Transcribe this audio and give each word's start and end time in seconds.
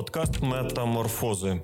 Подкаст 0.00 0.42
Метаморфози 0.42 1.62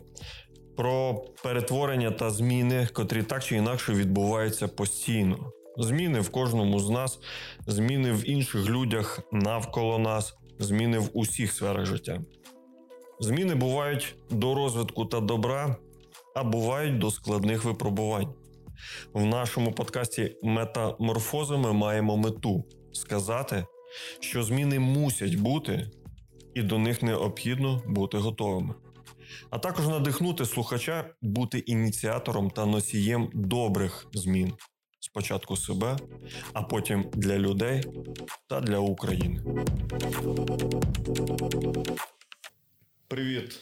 про 0.77 1.25
перетворення 1.43 2.11
та 2.11 2.31
зміни, 2.31 2.89
котрі 2.93 3.23
так 3.23 3.45
чи 3.45 3.57
інакше 3.57 3.93
відбуваються 3.93 4.69
постійно. 4.69 5.53
Зміни 5.79 6.21
в 6.21 6.31
кожному 6.31 6.81
з 6.81 6.91
нас, 6.91 7.19
зміни 7.67 8.13
в 8.13 8.31
інших 8.31 8.69
людях 8.69 9.21
навколо 9.33 9.99
нас, 9.99 10.35
зміни 10.59 10.99
в 10.99 11.11
усіх 11.15 11.53
сферах 11.53 11.87
життя. 11.87 12.21
Зміни 13.21 13.55
бувають 13.55 14.15
до 14.31 14.55
розвитку 14.55 15.05
та 15.05 15.21
добра, 15.21 15.77
а 16.35 16.45
бувають 16.45 16.99
до 16.99 17.11
складних 17.11 17.65
випробувань. 17.65 18.35
В 19.13 19.25
нашому 19.25 19.73
подкасті 19.73 20.37
Метаморфози 20.43 21.57
ми 21.57 21.73
маємо 21.73 22.17
мету 22.17 22.65
сказати, 22.93 23.65
що 24.21 24.43
зміни 24.43 24.79
мусять 24.79 25.35
бути, 25.35 25.91
і 26.57 26.63
до 26.63 26.79
них 26.79 27.03
необхідно 27.03 27.83
бути 27.87 28.19
готовими. 28.19 28.75
А 29.51 29.59
також 29.59 29.87
надихнути 29.87 30.47
слухача 30.47 31.15
бути 31.23 31.59
ініціатором 31.59 32.51
та 32.51 32.67
носієм 32.67 33.31
добрих 33.35 34.07
змін. 34.13 34.53
Спочатку 35.01 35.57
себе, 35.57 35.97
а 36.53 36.63
потім 36.63 37.11
для 37.13 37.39
людей 37.39 37.85
та 38.47 38.61
для 38.61 38.79
України. 38.79 39.41
Привіт, 43.09 43.61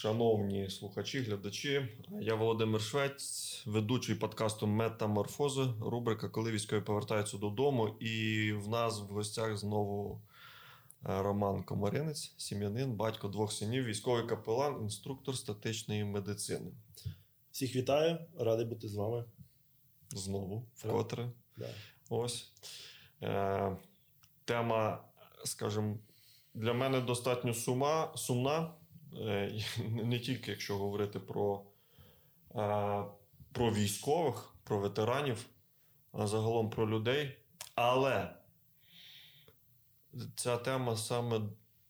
шановні 0.00 0.70
слухачі, 0.70 1.20
глядачі. 1.20 1.88
Я 2.20 2.34
Володимир 2.34 2.80
Швець, 2.80 3.62
ведучий 3.66 4.14
подкасту 4.14 4.66
Метаморфози. 4.66 5.62
Рубрика 5.80 6.28
Коли 6.28 6.52
військові 6.52 6.80
повертаються 6.80 7.38
додому. 7.38 7.88
І 8.00 8.52
в 8.52 8.68
нас 8.68 9.00
в 9.00 9.12
гостях 9.12 9.56
знову 9.56 10.22
Роман 11.04 11.62
Комаринець, 11.62 12.34
сім'янин, 12.36 12.92
батько 12.92 13.28
двох 13.28 13.52
синів, 13.52 13.84
військовий 13.84 14.26
капелан, 14.26 14.82
інструктор 14.82 15.36
статичної 15.36 16.04
медицини. 16.04 16.72
Всіх 17.50 17.76
вітаю, 17.76 18.18
радий 18.38 18.66
бути 18.66 18.88
з 18.88 18.94
вами. 18.94 19.24
Знову, 20.10 20.68
вкотре. 20.74 21.30
Да. 21.56 21.68
Ось. 22.08 22.52
Е, 23.22 23.76
Тема, 24.44 25.04
скажімо, 25.44 25.98
для 26.54 26.72
мене 26.72 27.00
достатньо 27.00 27.54
сума, 27.54 28.12
сумна. 28.16 28.74
Е, 29.20 29.60
не 30.04 30.18
тільки 30.18 30.50
якщо 30.50 30.78
говорити 30.78 31.20
про, 31.20 31.62
е, 32.54 33.04
про 33.52 33.72
військових, 33.72 34.54
про 34.64 34.78
ветеранів, 34.78 35.46
а 36.12 36.26
загалом 36.26 36.70
про 36.70 36.90
людей. 36.90 37.38
Але 37.74 38.34
ця 40.36 40.56
тема 40.56 40.96
саме 40.96 41.40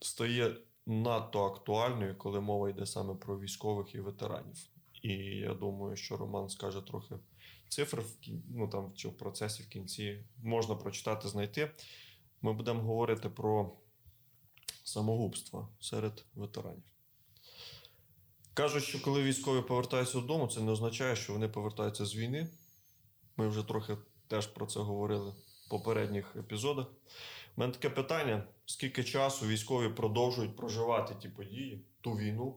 стає 0.01 0.57
надто 0.87 1.45
актуальною, 1.45 2.19
коли 2.19 2.41
мова 2.41 2.71
йде 2.71 2.87
саме 2.87 3.15
про 3.15 3.41
військових 3.41 3.95
і 3.95 4.01
ветеранів. 4.01 4.67
І 5.03 5.13
я 5.25 5.55
думаю, 5.55 5.97
що 5.97 6.17
Роман 6.17 6.49
скаже 6.49 6.81
трохи 6.81 7.15
цифр 7.69 8.01
в 8.01 8.17
ну, 8.51 8.69
там, 8.69 8.93
чи 8.95 9.09
в 9.09 9.17
процесі 9.17 9.63
в 9.63 9.69
кінці 9.69 10.25
можна 10.43 10.75
прочитати, 10.75 11.29
знайти. 11.29 11.71
Ми 12.43 12.53
будемо 12.53 12.83
говорити 12.83 13.29
про 13.29 13.73
самогубство 14.85 15.69
серед 15.81 16.25
ветеранів. 16.35 16.83
Кажуть, 18.55 18.85
що 18.85 19.03
коли 19.03 19.23
військові 19.23 19.63
повертаються 19.63 20.21
додому, 20.21 20.49
це 20.49 20.61
не 20.61 20.73
означає, 20.73 21.17
що 21.17 21.33
вони 21.33 21.49
повертаються 21.49 22.07
з 22.07 22.17
війни. 22.17 22.49
Ми 23.37 23.49
вже 23.49 23.63
трохи 23.63 23.97
теж 24.29 24.47
про 24.47 24.67
це 24.67 24.81
говорили 24.81 25.35
попередніх 25.73 26.37
епізодах. 26.37 26.87
У 27.57 27.61
мене 27.61 27.73
таке 27.73 27.91
питання: 27.91 28.45
скільки 28.67 29.05
часу 29.05 29.47
військові 29.47 29.89
продовжують 29.89 30.57
проживати 30.57 31.15
ті 31.23 31.29
події, 31.29 31.85
ту 32.01 32.13
війну? 32.13 32.57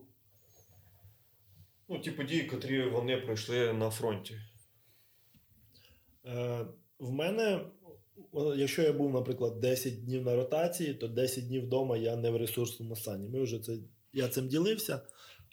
Ну, 1.88 1.98
ті 1.98 2.10
події, 2.10 2.42
котрі 2.42 2.90
вони 2.90 3.16
пройшли 3.16 3.72
на 3.72 3.90
фронті. 3.90 4.40
Е, 6.26 6.66
В 6.98 7.10
мене, 7.10 7.60
якщо 8.56 8.82
я 8.82 8.92
був, 8.92 9.12
наприклад, 9.12 9.60
10 9.60 10.04
днів 10.04 10.22
на 10.22 10.36
ротації, 10.36 10.94
то 10.94 11.08
10 11.08 11.46
днів 11.46 11.64
вдома 11.64 11.96
я 11.96 12.16
не 12.16 12.30
в 12.30 12.36
ресурсному 12.36 12.96
стані. 12.96 13.28
Ми 13.28 13.42
вже 13.42 13.58
це, 13.58 13.76
Я 14.12 14.28
цим 14.28 14.48
ділився. 14.48 15.00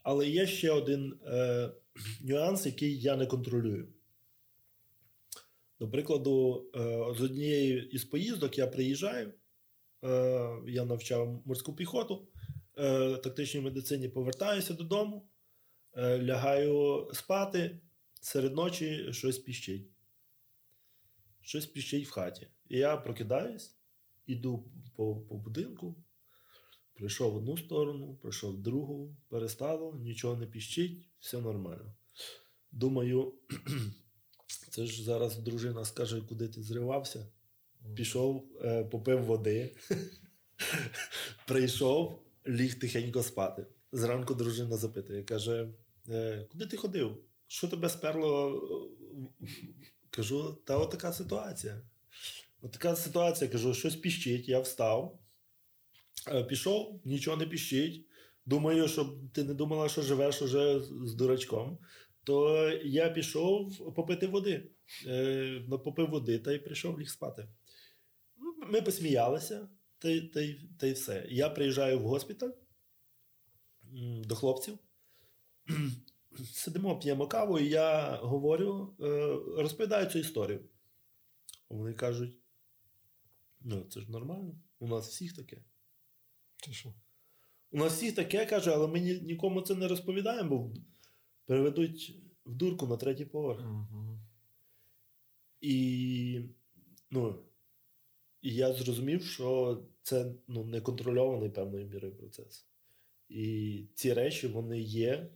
Але 0.03 0.27
є 0.27 0.47
ще 0.47 0.71
один 0.71 1.19
е, 1.25 1.69
нюанс, 2.23 2.65
який 2.65 2.99
я 2.99 3.15
не 3.15 3.25
контролюю. 3.25 3.87
До 5.83 5.89
прикладу, 5.89 6.65
е, 6.75 6.79
з 7.17 7.21
однієї 7.21 7.89
із 7.89 8.05
поїздок 8.05 8.57
я 8.57 8.67
приїжджаю, 8.67 9.33
е, 10.03 10.09
я 10.67 10.85
навчав 10.85 11.41
морську 11.45 11.75
піхоту 11.75 12.27
е, 12.77 13.17
тактичній 13.17 13.61
медицині, 13.61 14.09
повертаюся 14.09 14.73
додому, 14.73 15.29
лягаю 15.97 17.07
спати, 17.13 17.81
серед 18.21 18.55
ночі 18.55 19.13
щось 19.13 19.37
піщить. 19.37 19.91
Щось 21.41 21.65
піщить 21.65 22.07
в 22.07 22.11
хаті. 22.11 22.47
І 22.69 22.77
я 22.77 22.97
прокидаюсь, 22.97 23.75
іду 24.25 24.71
по, 24.95 25.15
по 25.15 25.37
будинку. 25.37 25.95
Прийшов 26.93 27.33
в 27.33 27.35
одну 27.35 27.57
сторону, 27.57 28.15
прийшов 28.21 28.53
в 28.53 28.61
другу, 28.61 29.17
перестало, 29.27 29.95
нічого 29.95 30.35
не 30.35 30.45
піщить, 30.45 31.09
все 31.19 31.41
нормально. 31.41 31.93
Думаю, 32.71 33.33
це 34.69 34.85
ж 34.85 35.03
зараз 35.03 35.37
дружина 35.37 35.85
скаже, 35.85 36.21
куди 36.29 36.47
ти 36.47 36.61
зривався. 36.61 37.25
Пішов, 37.95 38.45
е, 38.63 38.83
попив 38.83 39.23
води, 39.23 39.75
прийшов, 41.47 42.19
ліг 42.47 42.79
тихенько 42.79 43.23
спати. 43.23 43.65
Зранку 43.91 44.33
дружина 44.33 44.77
запитує, 44.77 45.23
каже: 45.23 45.67
е, 46.09 46.45
Куди 46.51 46.65
ти 46.65 46.77
ходив? 46.77 47.17
Що 47.47 47.67
тебе 47.67 47.89
сперло? 47.89 48.61
Кажу, 50.09 50.57
та 50.65 50.77
от 50.77 50.91
така 50.91 51.13
ситуація. 51.13 51.81
От 52.61 52.71
така 52.71 52.95
ситуація, 52.95 53.49
кажу, 53.49 53.73
щось 53.73 53.95
піщить, 53.95 54.49
я 54.49 54.59
встав, 54.59 55.19
е, 56.27 56.43
пішов, 56.43 57.01
нічого 57.05 57.37
не 57.37 57.45
піщить. 57.45 58.05
Думаю, 58.45 58.87
щоб 58.87 59.31
ти 59.33 59.43
не 59.43 59.53
думала, 59.53 59.89
що 59.89 60.01
живеш 60.01 60.41
уже 60.41 60.79
з 60.79 61.13
дурачком 61.13 61.77
то 62.23 62.69
я 62.83 63.09
пішов 63.09 63.93
попити 63.95 64.27
води. 64.27 64.69
Е, 65.07 65.63
попив 65.69 66.09
води 66.09 66.39
та 66.39 66.51
й 66.51 66.59
прийшов 66.59 66.99
ліг 66.99 67.09
спати. 67.09 67.47
Ми 68.71 68.81
посміялися, 68.81 69.69
та 69.99 70.09
й, 70.09 70.21
та, 70.21 70.41
й, 70.41 70.69
та 70.79 70.87
й 70.87 70.93
все. 70.93 71.27
Я 71.29 71.49
приїжджаю 71.49 71.99
в 71.99 72.03
госпіталь 72.03 72.51
до 74.25 74.35
хлопців. 74.35 74.79
Сидимо, 76.53 76.99
п'ємо 76.99 77.27
каву, 77.27 77.59
і 77.59 77.69
я 77.69 78.15
говорю, 78.15 78.95
е, 78.99 79.05
розповідаю 79.61 80.05
цю 80.05 80.19
історію. 80.19 80.69
Вони 81.69 81.93
кажуть: 81.93 82.35
ну, 83.61 83.85
це 83.89 84.01
ж 84.01 84.11
нормально, 84.11 84.55
у 84.79 84.87
нас 84.87 85.07
всіх 85.07 85.35
таке. 85.35 85.63
Ти 86.63 86.73
що? 86.73 86.93
У 87.71 87.77
нас 87.77 87.93
всіх 87.93 88.15
таке 88.15 88.45
каже, 88.45 88.71
але 88.71 88.87
ми 88.87 88.99
нікому 88.99 89.61
це 89.61 89.75
не 89.75 89.87
розповідаємо, 89.87 90.49
бо 90.49 90.73
переведуть 91.45 92.15
в 92.45 92.55
дурку 92.55 92.87
на 92.87 92.97
третій 92.97 93.25
поверх. 93.25 93.61
Угу. 93.61 94.19
І 95.61 96.41
ну, 97.11 97.45
і 98.41 98.55
я 98.55 98.73
зрозумів, 98.73 99.23
що 99.23 99.81
це 100.01 100.33
ну, 100.47 100.65
неконтрольований 100.65 101.49
певною 101.49 101.87
мірою 101.87 102.15
процес. 102.15 102.67
І 103.29 103.85
ці 103.93 104.13
речі 104.13 104.47
вони 104.47 104.81
є 104.81 105.29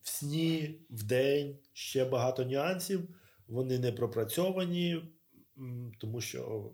в 0.00 0.08
сні, 0.08 0.80
в 0.90 1.02
день, 1.02 1.58
ще 1.72 2.04
багато 2.04 2.44
нюансів. 2.44 3.08
Вони 3.46 3.78
не 3.78 3.92
пропрацьовані, 3.92 5.02
тому 6.00 6.20
що 6.20 6.72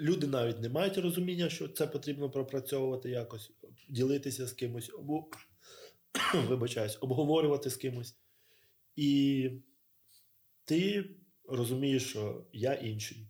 люди 0.00 0.26
навіть 0.26 0.60
не 0.60 0.68
мають 0.68 0.98
розуміння, 0.98 1.48
що 1.48 1.68
це 1.68 1.86
потрібно 1.86 2.30
пропрацьовувати 2.30 3.10
якось, 3.10 3.52
ділитися 3.88 4.46
з 4.46 4.52
кимось, 4.52 4.90
або 4.98 5.30
вибачаюсь, 6.48 6.98
обговорювати 7.00 7.70
з 7.70 7.76
кимось. 7.76 8.16
І 8.96 9.50
ти 10.64 11.10
розумієш, 11.48 12.10
що 12.10 12.46
я 12.52 12.74
інший. 12.74 13.28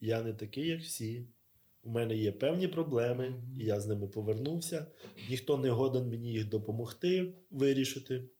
Я 0.00 0.22
не 0.22 0.34
такий, 0.34 0.66
як 0.66 0.80
всі. 0.80 1.28
У 1.82 1.90
мене 1.90 2.16
є 2.16 2.32
певні 2.32 2.68
проблеми, 2.68 3.42
і 3.56 3.64
я 3.64 3.80
з 3.80 3.86
ними 3.86 4.08
повернувся. 4.08 4.86
Ніхто 5.30 5.58
не 5.58 5.70
годен 5.70 6.08
мені 6.08 6.32
їх 6.32 6.48
допомогти 6.48 7.34
вирішити. 7.50 8.30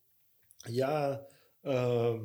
Я 0.68 1.26
е, 1.66 2.20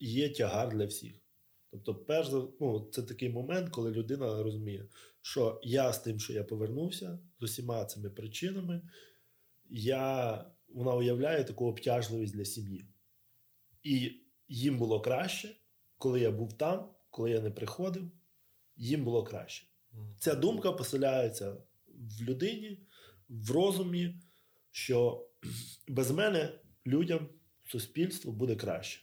є 0.00 0.28
тягар 0.28 0.68
для 0.68 0.86
всіх. 0.86 1.26
Тобто, 1.70 1.94
перш 1.94 2.28
ну, 2.60 2.88
це 2.92 3.02
такий 3.02 3.30
момент, 3.30 3.70
коли 3.70 3.90
людина 3.90 4.42
розуміє, 4.42 4.88
що 5.22 5.60
я 5.62 5.92
з 5.92 5.98
тим, 5.98 6.20
що 6.20 6.32
я 6.32 6.44
повернувся, 6.44 7.18
з 7.40 7.42
усіма 7.42 7.84
цими 7.84 8.10
причинами, 8.10 8.82
я, 9.70 10.44
вона 10.68 10.94
уявляє 10.94 11.44
таку 11.44 11.66
обтяжливість 11.66 12.34
для 12.34 12.44
сім'ї. 12.44 12.86
І 13.82 14.20
їм 14.48 14.78
було 14.78 15.00
краще, 15.00 15.56
коли 15.98 16.20
я 16.20 16.30
був 16.30 16.52
там, 16.52 16.90
коли 17.10 17.30
я 17.30 17.40
не 17.40 17.50
приходив, 17.50 18.10
їм 18.76 19.04
було 19.04 19.24
краще. 19.24 19.66
Ця 20.18 20.34
думка 20.34 20.72
поселяється 20.72 21.56
в 21.88 22.22
людині, 22.22 22.78
в 23.28 23.50
розумі, 23.50 24.14
що 24.70 25.26
без 25.88 26.10
мене 26.10 26.58
людям, 26.86 27.28
суспільству 27.64 28.32
буде 28.32 28.56
краще. 28.56 29.02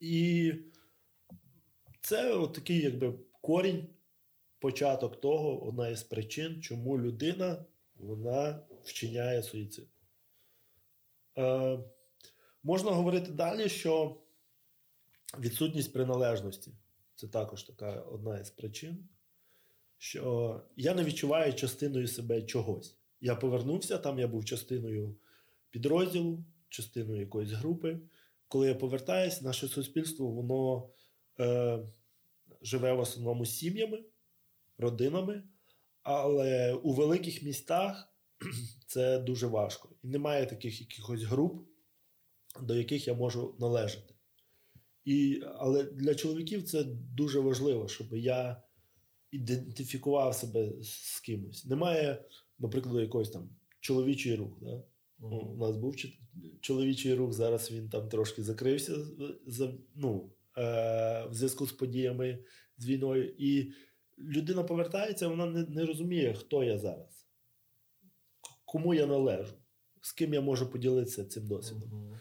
І 0.00 0.52
це 2.00 2.34
от 2.34 2.52
такий 2.52 2.80
якби 2.80 3.14
корінь, 3.40 3.86
початок 4.58 5.20
того, 5.20 5.64
одна 5.66 5.88
із 5.88 6.02
причин, 6.02 6.62
чому 6.62 6.98
людина 6.98 7.64
вона 7.96 8.60
вчиняє 8.84 9.42
суїцид. 9.42 9.88
Е, 11.38 11.78
Можна 12.62 12.90
говорити 12.90 13.30
далі, 13.30 13.68
що 13.68 14.16
відсутність 15.38 15.92
приналежності 15.92 16.72
це 17.14 17.28
також 17.28 17.62
така 17.62 18.00
одна 18.00 18.38
із 18.38 18.50
причин, 18.50 19.08
що 19.98 20.62
я 20.76 20.94
не 20.94 21.04
відчуваю 21.04 21.54
частиною 21.54 22.08
себе 22.08 22.42
чогось. 22.42 22.96
Я 23.20 23.36
повернувся, 23.36 23.98
там 23.98 24.18
я 24.18 24.28
був 24.28 24.44
частиною 24.44 25.16
підрозділу, 25.70 26.44
частиною 26.68 27.20
якоїсь 27.20 27.50
групи. 27.50 28.00
Коли 28.48 28.68
я 28.68 28.74
повертаюся, 28.74 29.44
наше 29.44 29.68
суспільство 29.68 30.26
воно 30.26 30.90
е, 31.40 31.78
живе 32.62 32.92
в 32.92 33.00
основному 33.00 33.46
сім'ями, 33.46 34.04
родинами, 34.78 35.42
але 36.02 36.74
у 36.74 36.92
великих 36.92 37.42
містах 37.42 38.11
це 38.86 39.18
дуже 39.18 39.46
важко. 39.46 39.88
І 40.02 40.08
немає 40.08 40.46
таких 40.46 40.80
якихось 40.80 41.22
груп, 41.22 41.68
до 42.62 42.76
яких 42.76 43.06
я 43.08 43.14
можу 43.14 43.54
належати. 43.60 44.14
І, 45.04 45.42
Але 45.58 45.84
для 45.84 46.14
чоловіків 46.14 46.62
це 46.62 46.84
дуже 47.16 47.40
важливо, 47.40 47.88
щоб 47.88 48.16
я 48.16 48.62
ідентифікував 49.30 50.34
себе 50.34 50.72
з 50.82 51.20
кимось. 51.20 51.64
Немає, 51.64 52.24
наприклад, 52.58 53.02
якогось 53.02 53.30
там 53.30 53.48
чоловічий 53.80 54.34
рух. 54.34 54.58
Да? 54.60 54.82
Mm-hmm. 55.20 55.52
У 55.52 55.56
нас 55.56 55.76
був 55.76 55.96
чоловічий 56.60 57.14
рух, 57.14 57.32
зараз 57.32 57.72
він 57.72 57.88
там 57.88 58.08
трошки 58.08 58.42
закрився 58.42 58.96
за, 59.46 59.74
ну, 59.94 60.30
е, 60.58 61.26
в 61.30 61.34
зв'язку 61.34 61.66
з 61.66 61.72
подіями 61.72 62.38
з 62.78 62.86
війною. 62.86 63.34
І 63.38 63.72
людина 64.18 64.62
повертається, 64.62 65.28
вона 65.28 65.46
не, 65.46 65.62
не 65.62 65.84
розуміє, 65.84 66.34
хто 66.34 66.64
я 66.64 66.78
зараз, 66.78 67.21
кому 68.72 68.94
я 68.94 69.06
належу, 69.06 69.54
з 70.00 70.12
ким 70.12 70.34
я 70.34 70.40
можу 70.40 70.70
поділитися 70.70 71.24
цим 71.24 71.46
досвідом. 71.46 71.90
Mm-hmm. 71.90 72.18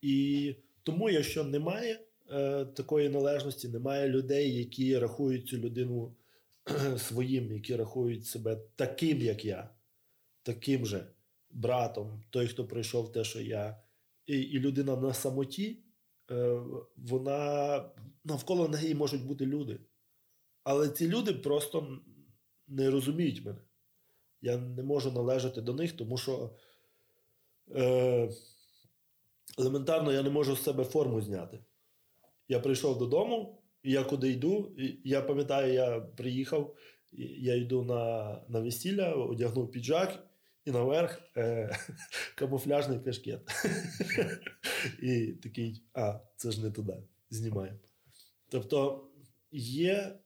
І 0.00 0.54
тому, 0.82 1.10
якщо 1.10 1.44
немає 1.44 2.00
е, 2.30 2.64
такої 2.64 3.08
належності, 3.08 3.68
немає 3.68 4.08
людей, 4.08 4.56
які 4.58 4.98
рахують 4.98 5.48
цю 5.48 5.58
людину 5.58 6.14
своїм, 6.98 7.52
які 7.52 7.76
рахують 7.76 8.26
себе 8.26 8.62
таким, 8.76 9.20
як 9.20 9.44
я, 9.44 9.70
таким 10.42 10.86
же 10.86 11.06
братом, 11.50 12.22
той, 12.30 12.46
хто 12.46 12.66
пройшов 12.66 13.12
те, 13.12 13.24
що 13.24 13.40
я, 13.40 13.82
і, 14.26 14.38
і 14.40 14.58
людина 14.58 14.96
на 14.96 15.14
самоті, 15.14 15.78
е, 16.30 16.60
вона 16.96 17.84
навколо 18.24 18.68
неї 18.68 18.94
можуть 18.94 19.26
бути 19.26 19.46
люди. 19.46 19.80
Але 20.62 20.88
ці 20.88 21.08
люди 21.08 21.32
просто 21.32 21.98
не 22.68 22.90
розуміють 22.90 23.44
мене. 23.44 23.58
Я 24.42 24.56
не 24.56 24.82
можу 24.82 25.12
належати 25.12 25.60
до 25.60 25.74
них, 25.74 25.92
тому 25.92 26.16
що 26.16 26.50
е, 27.74 28.30
елементарно 29.58 30.12
я 30.12 30.22
не 30.22 30.30
можу 30.30 30.56
з 30.56 30.62
себе 30.62 30.84
форму 30.84 31.20
зняти. 31.20 31.58
Я 32.48 32.60
прийшов 32.60 32.98
додому, 32.98 33.62
і 33.82 33.92
я 33.92 34.04
куди 34.04 34.30
йду. 34.30 34.74
І 34.78 35.00
я 35.04 35.22
пам'ятаю, 35.22 35.72
я 35.72 36.00
приїхав, 36.00 36.76
я 37.38 37.54
йду 37.54 37.82
на 37.82 38.36
на 38.48 38.60
весілля, 38.60 39.12
одягнув 39.12 39.70
піджак 39.70 40.26
і 40.64 40.70
наверх 40.70 41.20
е, 41.36 41.76
камуфляжний 42.34 43.00
кашкет. 43.00 43.40
І 45.02 45.26
такий, 45.26 45.82
а, 45.94 46.20
це 46.36 46.50
ж 46.50 46.62
не 46.62 46.70
туди. 46.70 46.96
Знімаємо. 47.30 47.78
Тобто 48.48 49.06
є. 49.52 50.18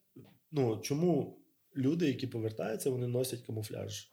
Ну, 0.53 0.81
чому 0.81 1.39
люди, 1.77 2.07
які 2.07 2.27
повертаються, 2.27 2.91
вони 2.91 3.07
носять 3.07 3.43
камуфляж? 3.43 4.11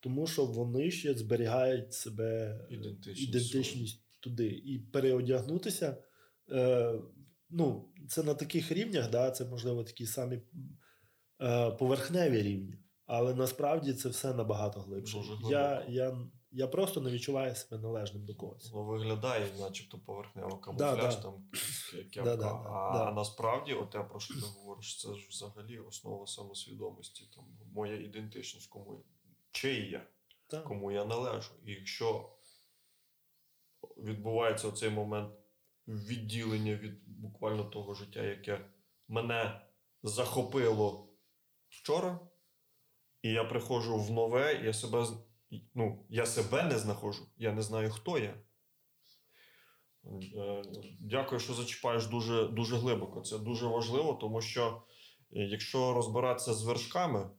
Тому 0.00 0.26
що 0.26 0.44
вони 0.44 0.90
ще 0.90 1.14
зберігають 1.14 1.92
себе 1.92 2.60
ідентичність, 2.70 3.28
ідентичність 3.28 4.06
туди. 4.20 4.46
І 4.46 4.78
переодягнутися. 4.78 5.96
Е, 6.52 6.94
ну, 7.50 7.92
Це 8.08 8.22
на 8.22 8.34
таких 8.34 8.72
рівнях, 8.72 9.10
да, 9.10 9.30
це, 9.30 9.44
можливо, 9.44 9.84
такі 9.84 10.06
самі 10.06 10.40
е, 11.42 11.70
поверхневі 11.70 12.42
рівні. 12.42 12.78
Але 13.06 13.34
насправді 13.34 13.92
це 13.92 14.08
все 14.08 14.34
набагато 14.34 14.80
глибше. 14.80 15.18
Я 15.50 15.86
я, 15.88 16.18
я 16.50 16.68
просто 16.68 17.00
не 17.00 17.10
відчуваю 17.10 17.54
себе 17.54 17.82
належним 17.82 18.24
до 18.24 18.34
когось. 18.34 18.70
Ну, 18.72 18.84
виглядає, 18.84 19.46
начебто, 19.58 19.98
поверхнево 19.98 20.58
камуфляж, 20.58 21.16
да, 21.16 21.22
там 21.22 21.48
кепка. 22.12 22.36
Да, 22.36 22.52
а 22.52 23.12
насправді, 23.12 23.74
оте, 23.74 24.02
про 24.02 24.20
що 24.20 24.34
ти 24.34 24.40
говориш, 24.40 25.00
це 25.00 25.14
ж 25.14 25.28
взагалі 25.30 25.78
основа 25.78 26.26
самосвідомості. 26.26 27.30
Там 27.34 27.44
Моя 27.72 27.96
ідентичність, 27.96 28.70
кому 28.70 29.04
чий 29.50 29.90
я, 29.90 30.06
кому 30.62 30.92
я 30.92 31.04
належу. 31.04 31.52
І 31.64 31.72
якщо 31.72 32.36
відбувається 33.96 34.72
цей 34.72 34.90
момент 34.90 35.34
відділення 35.88 36.74
від 36.74 37.08
буквально 37.08 37.64
того 37.64 37.94
життя, 37.94 38.22
яке 38.22 38.70
мене 39.08 39.60
захопило 40.02 41.08
вчора. 41.68 42.20
І 43.22 43.30
я 43.30 43.44
приходжу 43.44 43.96
в 43.96 44.10
нове, 44.10 44.60
я 44.64 44.72
себе 44.72 45.06
ну, 45.74 46.06
я 46.08 46.26
себе 46.26 46.62
не 46.62 46.78
знаходжу, 46.78 47.26
я 47.36 47.52
не 47.52 47.62
знаю, 47.62 47.90
хто 47.90 48.18
я. 48.18 48.34
Е, 50.36 50.62
дякую, 51.00 51.40
що 51.40 51.54
зачіпаєш 51.54 52.06
дуже 52.06 52.46
дуже 52.46 52.76
глибоко. 52.76 53.20
Це 53.20 53.38
дуже 53.38 53.66
важливо, 53.66 54.14
тому 54.14 54.40
що 54.40 54.82
е, 55.32 55.38
якщо 55.38 55.92
розбиратися 55.94 56.54
з 56.54 56.64
вершками 56.64 57.30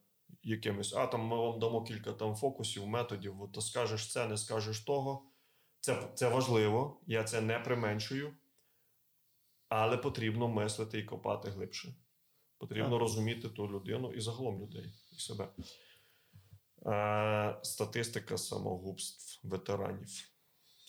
якимись, 0.44 0.94
а 0.94 1.07
там 1.07 1.21
ми 1.21 1.38
вам 1.38 1.59
дамо 1.59 1.83
кілька 1.83 2.13
там 2.13 2.36
фокусів, 2.36 2.88
методів, 2.88 3.36
то 3.54 3.62
скажеш 3.62 4.12
це, 4.12 4.27
не 4.27 4.38
скажеш 4.38 4.80
того. 4.80 5.31
Це, 5.80 6.12
Це 6.15 6.30
важливо, 6.30 7.01
я 7.07 7.24
це 7.24 7.42
не 7.42 7.60
применшую, 7.60 8.33
але 9.69 9.98
потрібно 9.98 10.48
мислити 10.48 11.00
і 11.00 11.03
копати 11.03 11.50
глибше. 11.50 11.95
Потрібно 12.57 12.89
так. 12.89 13.00
розуміти 13.00 13.50
ту 13.50 13.68
людину 13.68 14.13
і 14.13 14.21
загалом 14.21 14.62
людей 14.62 14.94
і 15.12 15.19
себе. 15.19 15.50
Е, 16.85 17.55
Статистика 17.63 18.38
самогубств 18.38 19.39
ветеранів. 19.43 20.07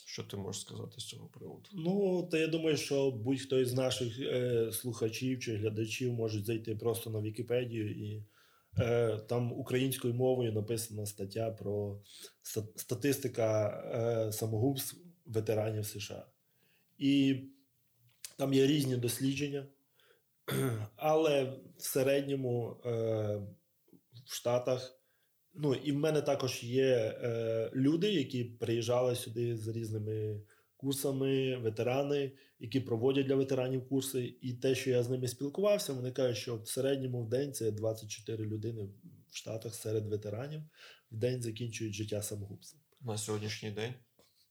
Що 0.07 0.25
ти 0.25 0.37
можеш 0.37 0.63
сказати 0.63 1.01
з 1.01 1.07
цього 1.07 1.29
приводу? 1.29 1.71
Ну, 1.73 2.29
та 2.31 2.39
я 2.39 2.47
думаю, 2.47 2.77
що 2.77 3.11
будь-хто 3.11 3.59
із 3.59 3.75
наших 3.75 4.21
е, 4.21 4.73
слухачів 4.73 5.41
чи 5.41 5.57
глядачів 5.57 6.13
може 6.13 6.43
зайти 6.43 6.77
просто 6.77 7.11
на 7.11 7.21
Вікіпедію, 7.21 7.91
і 7.91 8.25
е, 8.79 9.19
там 9.29 9.53
українською 9.53 10.15
мовою 10.15 10.53
написана 10.53 11.07
стаття 11.07 11.51
про 11.51 12.01
статистика 12.77 13.69
е, 13.69 14.33
самогубств 14.33 14.97
ветеранів 15.27 15.87
США. 15.87 16.27
І 16.99 17.43
там 18.39 18.55
є 18.55 18.67
різні 18.67 18.97
дослідження. 18.97 19.67
Але 20.97 21.45
в 21.77 21.83
середньому 21.83 22.77
в 24.25 24.35
Штатах, 24.35 24.98
ну 25.59 25.75
і 25.75 25.93
в 25.93 25.97
мене 25.97 26.21
також 26.23 26.65
є 26.65 27.19
е, 27.23 27.71
люди, 27.75 28.13
які 28.13 28.45
приїжджали 28.45 29.17
сюди 29.17 29.57
з 29.57 29.69
різними 29.69 30.41
курсами, 30.77 31.57
ветерани, 31.57 32.33
які 32.59 32.81
проводять 32.81 33.27
для 33.27 33.35
ветеранів 33.35 33.89
курси. 33.89 34.35
І 34.43 34.53
те, 34.53 34.75
що 34.75 34.91
я 34.91 35.03
з 35.03 35.11
ними 35.11 35.29
спілкувався, 35.29 35.93
вони 35.93 36.11
кажуть, 36.11 36.37
що 36.37 36.57
в 36.57 36.69
середньому 36.69 37.23
в 37.23 37.29
день 37.29 37.53
це 37.53 37.71
24 37.71 38.45
людини 38.45 38.89
в 39.31 39.37
Штатах 39.37 39.75
серед 39.75 40.07
ветеранів 40.07 40.63
в 41.11 41.17
день 41.17 41.43
закінчують 41.43 41.95
життя 41.95 42.23
самогубством. 42.23 42.83
На 43.01 43.19
сьогоднішній 43.19 43.71
день? 43.71 43.95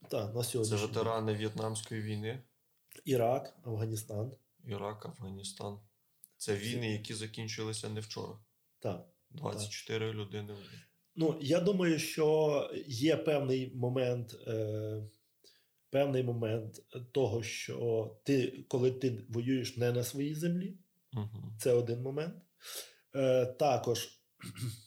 Так, 0.10 0.36
на 0.36 0.44
сьогоднішній 0.44 0.88
Це 0.88 0.94
ветерани 0.94 1.32
день. 1.32 1.42
В'єтнамської 1.42 2.02
війни. 2.02 2.44
Ірак, 3.06 3.58
Афганістан. 3.64 4.32
Ірак, 4.66 5.06
Афганістан. 5.06 5.80
Це 6.38 6.56
війни, 6.56 6.92
які 6.92 7.14
закінчилися 7.14 7.90
не 7.90 8.00
вчора. 8.00 8.40
Так. 8.80 9.08
24 9.30 10.08
так. 10.08 10.16
людини. 10.16 10.56
Ну, 11.18 11.38
я 11.42 11.60
думаю, 11.60 12.00
що 12.00 12.70
є 12.88 13.18
певний 13.18 13.76
момент, 13.76 14.36
е, 14.48 15.04
певний 15.90 16.24
момент 16.24 16.82
того, 17.12 17.44
що 17.44 18.18
ти, 18.24 18.66
коли 18.68 18.92
ти 18.92 19.26
воюєш 19.30 19.78
не 19.78 19.92
на 19.92 20.04
своїй 20.04 20.36
землі, 20.36 20.78
угу. 21.14 21.54
це 21.60 21.74
один 21.74 22.02
момент. 22.02 22.36
Е, 23.16 23.46
Також 23.46 24.10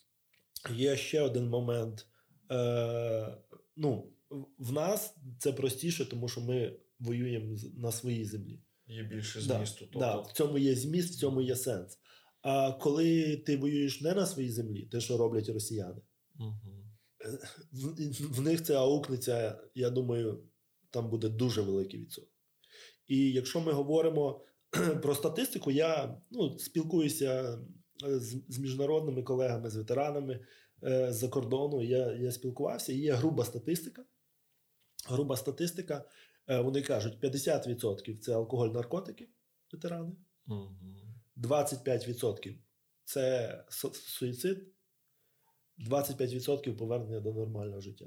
є 0.74 0.96
ще 0.96 1.20
один 1.20 1.48
момент. 1.48 2.06
Е, 2.50 3.36
Ну, 3.76 4.12
в 4.58 4.72
нас 4.72 5.16
це 5.38 5.52
простіше, 5.52 6.04
тому 6.04 6.28
що 6.28 6.40
ми 6.40 6.76
воюємо 6.98 7.56
на 7.76 7.92
своїй 7.92 8.24
землі. 8.24 8.60
Є 8.86 9.02
більше 9.02 9.40
змісту. 9.40 9.88
Да, 9.92 9.98
да, 9.98 10.16
В 10.16 10.32
цьому 10.32 10.58
є 10.58 10.74
зміст, 10.74 11.14
в 11.14 11.18
цьому 11.18 11.40
є 11.40 11.56
сенс. 11.56 11.98
А 12.42 12.72
коли 12.72 13.36
ти 13.36 13.56
воюєш 13.56 14.00
не 14.00 14.14
на 14.14 14.26
своїй 14.26 14.50
землі, 14.50 14.88
те, 14.92 15.00
що 15.00 15.16
роблять 15.16 15.48
росіяни, 15.48 16.02
угу. 16.40 16.84
в, 17.72 18.36
в 18.36 18.40
них 18.40 18.62
це 18.62 18.76
аукнеться, 18.76 19.58
я 19.74 19.90
думаю, 19.90 20.44
там 20.90 21.10
буде 21.10 21.28
дуже 21.28 21.62
великий 21.62 22.00
відсоток. 22.00 22.30
І 23.06 23.32
якщо 23.32 23.60
ми 23.60 23.72
говоримо 23.72 24.44
про 25.02 25.14
статистику, 25.14 25.70
я 25.70 26.20
ну, 26.30 26.58
спілкуюся 26.58 27.58
з, 28.04 28.42
з 28.48 28.58
міжнародними 28.58 29.22
колегами, 29.22 29.70
з 29.70 29.76
ветеранами 29.76 30.40
е, 30.84 31.12
з-за 31.12 31.28
кордону. 31.28 31.82
Я 31.82 32.12
я 32.12 32.32
спілкувався, 32.32 32.92
і 32.92 32.98
є 32.98 33.12
груба 33.12 33.44
статистика. 33.44 34.04
Груба 35.08 35.36
статистика. 35.36 36.04
Е, 36.48 36.60
вони 36.60 36.82
кажуть, 36.82 37.24
50% 37.24 38.18
це 38.18 38.34
алкоголь, 38.34 38.68
наркотики, 38.68 39.28
ветерани, 39.72 40.12
25% 41.36 42.58
це 43.04 43.64
суїцид, 43.92 44.68
25% 45.88 46.76
повернення 46.76 47.20
до 47.20 47.32
нормального 47.32 47.80
життя. 47.80 48.06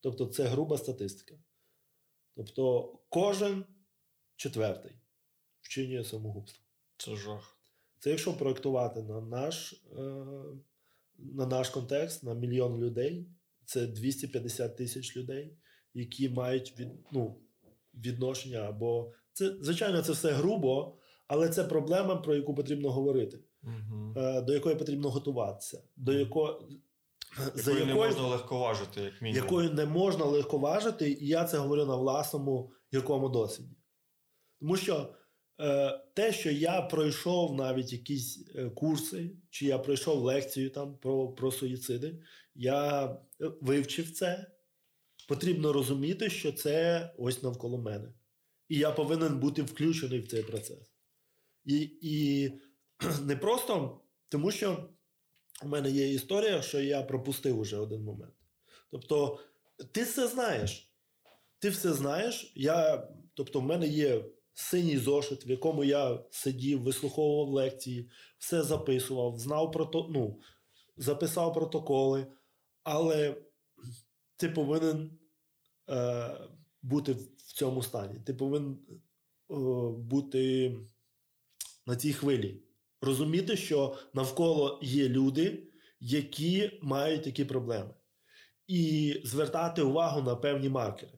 Тобто, 0.00 0.26
це 0.26 0.44
груба 0.44 0.78
статистика. 0.78 1.34
Тобто, 2.36 2.92
кожен 3.08 3.64
четвертий 4.36 4.92
вчинює 5.60 6.04
самогубство. 6.04 6.64
Це 6.96 7.16
жах. 7.16 7.58
Це 7.98 8.10
якщо 8.10 8.36
проєктувати 8.36 9.02
на 9.02 9.20
наш 9.20 9.84
е, 9.98 10.24
на 11.18 11.46
наш 11.46 11.68
контекст, 11.68 12.24
на 12.24 12.34
мільйон 12.34 12.78
людей, 12.78 13.26
це 13.64 13.86
250 13.86 14.76
тисяч 14.76 15.16
людей, 15.16 15.56
які 15.94 16.28
мають 16.28 16.78
від, 16.78 16.88
ну, 17.12 17.40
відношення. 17.94 18.58
або 18.58 19.12
це, 19.32 19.56
Звичайно, 19.60 20.02
це 20.02 20.12
все 20.12 20.32
грубо, 20.32 20.98
але 21.26 21.48
це 21.48 21.64
проблема, 21.64 22.16
про 22.16 22.34
яку 22.34 22.54
потрібно 22.54 22.90
говорити, 22.90 23.38
угу. 23.62 24.14
до 24.42 24.52
якої 24.52 24.76
потрібно 24.76 25.10
готуватися, 25.10 25.82
до 25.96 26.12
якої 26.12 26.80
за 27.54 27.70
якою 27.70 27.86
не 27.86 27.94
можна 27.94 28.26
легковажити, 28.26 29.00
як 29.00 29.22
мінімум. 29.22 29.44
якою 29.44 29.72
не 29.72 29.86
можна 29.86 30.24
легковажити, 30.24 31.10
і 31.10 31.26
я 31.26 31.44
це 31.44 31.58
говорю 31.58 31.86
на 31.86 31.96
власному 31.96 32.72
гіркому 32.94 33.28
досвіді. 33.28 33.76
Тому 34.60 34.76
що 34.76 35.14
е, 35.60 36.00
те, 36.14 36.32
що 36.32 36.50
я 36.50 36.82
пройшов 36.82 37.54
навіть 37.54 37.92
якісь 37.92 38.48
е, 38.54 38.70
курси, 38.70 39.36
чи 39.50 39.66
я 39.66 39.78
пройшов 39.78 40.22
лекцію 40.22 40.70
там 40.70 40.98
про, 40.98 41.28
про 41.28 41.50
суїциди, 41.50 42.22
я 42.54 43.16
вивчив 43.60 44.10
це. 44.10 44.52
Потрібно 45.28 45.72
розуміти, 45.72 46.30
що 46.30 46.52
це 46.52 47.10
ось 47.18 47.42
навколо 47.42 47.78
мене. 47.78 48.12
І 48.68 48.78
я 48.78 48.90
повинен 48.90 49.40
бути 49.40 49.62
включений 49.62 50.20
в 50.20 50.28
цей 50.28 50.42
процес. 50.42 50.92
І 51.64 51.98
і 52.02 52.50
не 53.22 53.36
просто 53.36 54.00
тому, 54.28 54.50
що 54.50 54.88
у 55.62 55.68
мене 55.68 55.90
є 55.90 56.12
історія, 56.12 56.62
що 56.62 56.80
я 56.80 57.02
пропустив 57.02 57.58
уже 57.58 57.76
один 57.76 58.02
момент. 58.02 58.34
Тобто, 58.90 59.38
ти 59.92 60.02
все 60.02 60.28
знаєш. 60.28 60.92
Ти 61.58 61.70
все 61.70 61.92
знаєш. 61.92 62.52
Я, 62.54 63.08
Тобто, 63.34 63.60
в 63.60 63.62
мене 63.62 63.86
є 63.86 64.24
синій 64.54 64.98
зошит, 64.98 65.46
в 65.46 65.50
якому 65.50 65.84
я 65.84 66.24
сидів, 66.30 66.82
вислуховував 66.82 67.48
лекції, 67.48 68.10
все 68.38 68.62
записував, 68.62 69.38
знав 69.38 69.72
про 69.72 69.86
то, 69.86 70.08
ну, 70.10 70.40
записав 70.96 71.54
протоколи, 71.54 72.26
але 72.82 73.42
ти 74.36 74.48
повинен 74.48 75.18
е, 75.90 76.30
бути 76.82 77.12
в 77.12 77.52
цьому 77.52 77.82
стані. 77.82 78.20
Ти 78.26 78.34
повинен 78.34 78.78
е, 79.50 79.54
бути 79.98 80.76
на 81.86 81.96
цій 81.96 82.12
хвилі. 82.12 82.62
Розуміти, 83.00 83.56
що 83.56 83.96
навколо 84.14 84.80
є 84.82 85.08
люди, 85.08 85.68
які 86.00 86.80
мають 86.82 87.24
такі 87.24 87.44
проблеми. 87.44 87.94
І 88.66 89.14
звертати 89.24 89.82
увагу 89.82 90.22
на 90.22 90.36
певні 90.36 90.68
маркери. 90.68 91.12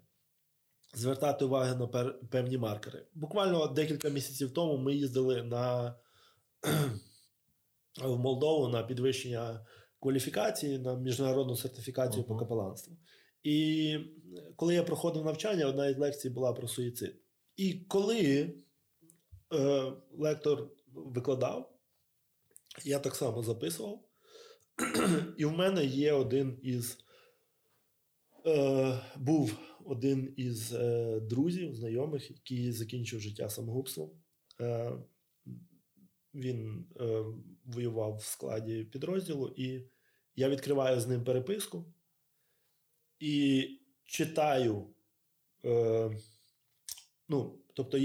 Звертати 0.94 1.44
увагу 1.44 1.78
на 1.78 1.86
певні 2.30 2.58
маркери. 2.58 3.06
Буквально 3.14 3.66
декілька 3.66 4.08
місяців 4.08 4.50
тому 4.50 4.78
ми 4.78 4.94
їздили 4.94 5.42
на, 5.42 5.94
в 8.04 8.18
Молдову 8.18 8.68
на 8.68 8.82
підвищення 8.82 9.66
кваліфікації, 10.00 10.78
на 10.78 10.94
міжнародну 10.94 11.56
сертифікацію 11.56 12.22
uh-huh. 12.22 12.28
по 12.28 12.36
капеланству. 12.36 12.96
І 13.42 13.98
коли 14.56 14.74
я 14.74 14.82
проходив 14.82 15.24
навчання, 15.24 15.66
одна 15.66 15.86
із 15.86 15.98
лекцій 15.98 16.30
була 16.30 16.52
про 16.52 16.68
суїцид. 16.68 17.16
І 17.56 17.74
коли 17.74 18.54
е, 19.54 19.92
лектор 20.18 20.70
викладав, 20.94 21.78
я 22.84 22.98
так 22.98 23.14
само 23.14 23.42
записував. 23.42 24.04
І 25.36 25.44
в 25.44 25.52
мене 25.52 25.84
є 25.84 26.12
один 26.12 26.58
із 26.62 26.98
е, 28.46 29.00
був 29.16 29.58
один 29.84 30.34
із 30.36 30.72
е, 30.72 31.20
друзів, 31.20 31.74
знайомих, 31.74 32.30
який 32.30 32.72
закінчив 32.72 33.20
життя 33.20 33.50
самогубством. 33.50 34.10
Е, 34.60 34.92
Він 36.34 36.86
е, 37.00 37.24
воював 37.64 38.16
в 38.16 38.24
складі 38.24 38.84
підрозділу, 38.84 39.54
і 39.56 39.88
я 40.36 40.48
відкриваю 40.48 41.00
з 41.00 41.06
ним 41.06 41.24
переписку 41.24 41.94
і 43.18 43.68
читаю. 44.04 44.86
Е, 45.64 46.10
ну, 47.28 47.58
Тобто 47.74 47.98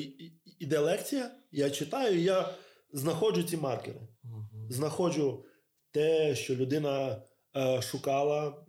іде 0.60 0.80
лекція, 0.80 1.32
я 1.52 1.70
читаю, 1.70 2.20
я 2.20 2.56
знаходжу 2.94 3.44
ці 3.44 3.58
маркери. 3.58 4.00
Uh-huh. 4.24 4.72
Знаходжу 4.72 5.46
те, 5.92 6.36
що 6.36 6.56
людина 6.56 7.22
е, 7.56 7.82
шукала. 7.82 8.66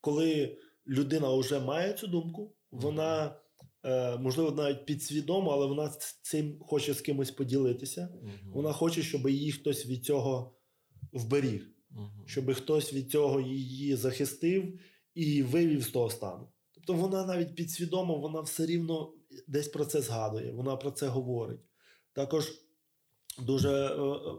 Коли 0.00 0.58
людина 0.86 1.34
вже 1.34 1.60
має 1.60 1.92
цю 1.92 2.06
думку, 2.06 2.54
вона, 2.70 3.36
е, 3.84 4.16
можливо, 4.16 4.50
навіть 4.50 4.86
підсвідомо, 4.86 5.50
але 5.50 5.66
вона 5.66 5.92
цим 6.22 6.58
хоче 6.60 6.94
з 6.94 7.00
кимось 7.00 7.30
поділитися. 7.30 8.00
Uh-huh. 8.00 8.52
Вона 8.52 8.72
хоче, 8.72 9.02
щоб 9.02 9.28
її 9.28 9.52
хтось 9.52 9.86
від 9.86 10.04
цього 10.04 10.56
вберіг, 11.12 11.70
uh-huh. 11.90 12.26
щоб 12.26 12.54
хтось 12.54 12.92
від 12.92 13.10
цього 13.10 13.40
її 13.40 13.96
захистив 13.96 14.80
і 15.14 15.42
вивів 15.42 15.82
з 15.82 15.90
того 15.90 16.10
стану. 16.10 16.48
Тобто 16.74 16.94
вона 16.94 17.26
навіть 17.26 17.54
підсвідомо, 17.54 18.18
вона 18.18 18.40
все 18.40 18.66
рівно 18.66 19.12
десь 19.48 19.68
про 19.68 19.84
це 19.84 20.00
згадує, 20.00 20.52
вона 20.52 20.76
про 20.76 20.90
це 20.90 21.08
говорить. 21.08 21.60
Також 22.16 22.52
дуже 23.38 23.70
е, 23.70 23.96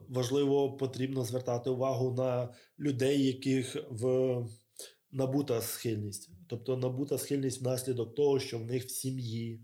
важливо 0.10 0.78
потрібно 0.78 1.24
звертати 1.24 1.70
увагу 1.70 2.14
на 2.14 2.54
людей, 2.80 3.26
яких 3.26 3.78
в 3.90 4.38
набута 5.12 5.62
схильність. 5.62 6.30
Тобто 6.48 6.78
набута 6.78 7.18
схильність 7.18 7.62
внаслідок 7.62 8.16
того, 8.16 8.40
що 8.40 8.60
в 8.60 8.66
них 8.66 8.86
в 8.86 8.90
сім'ї 8.90 9.62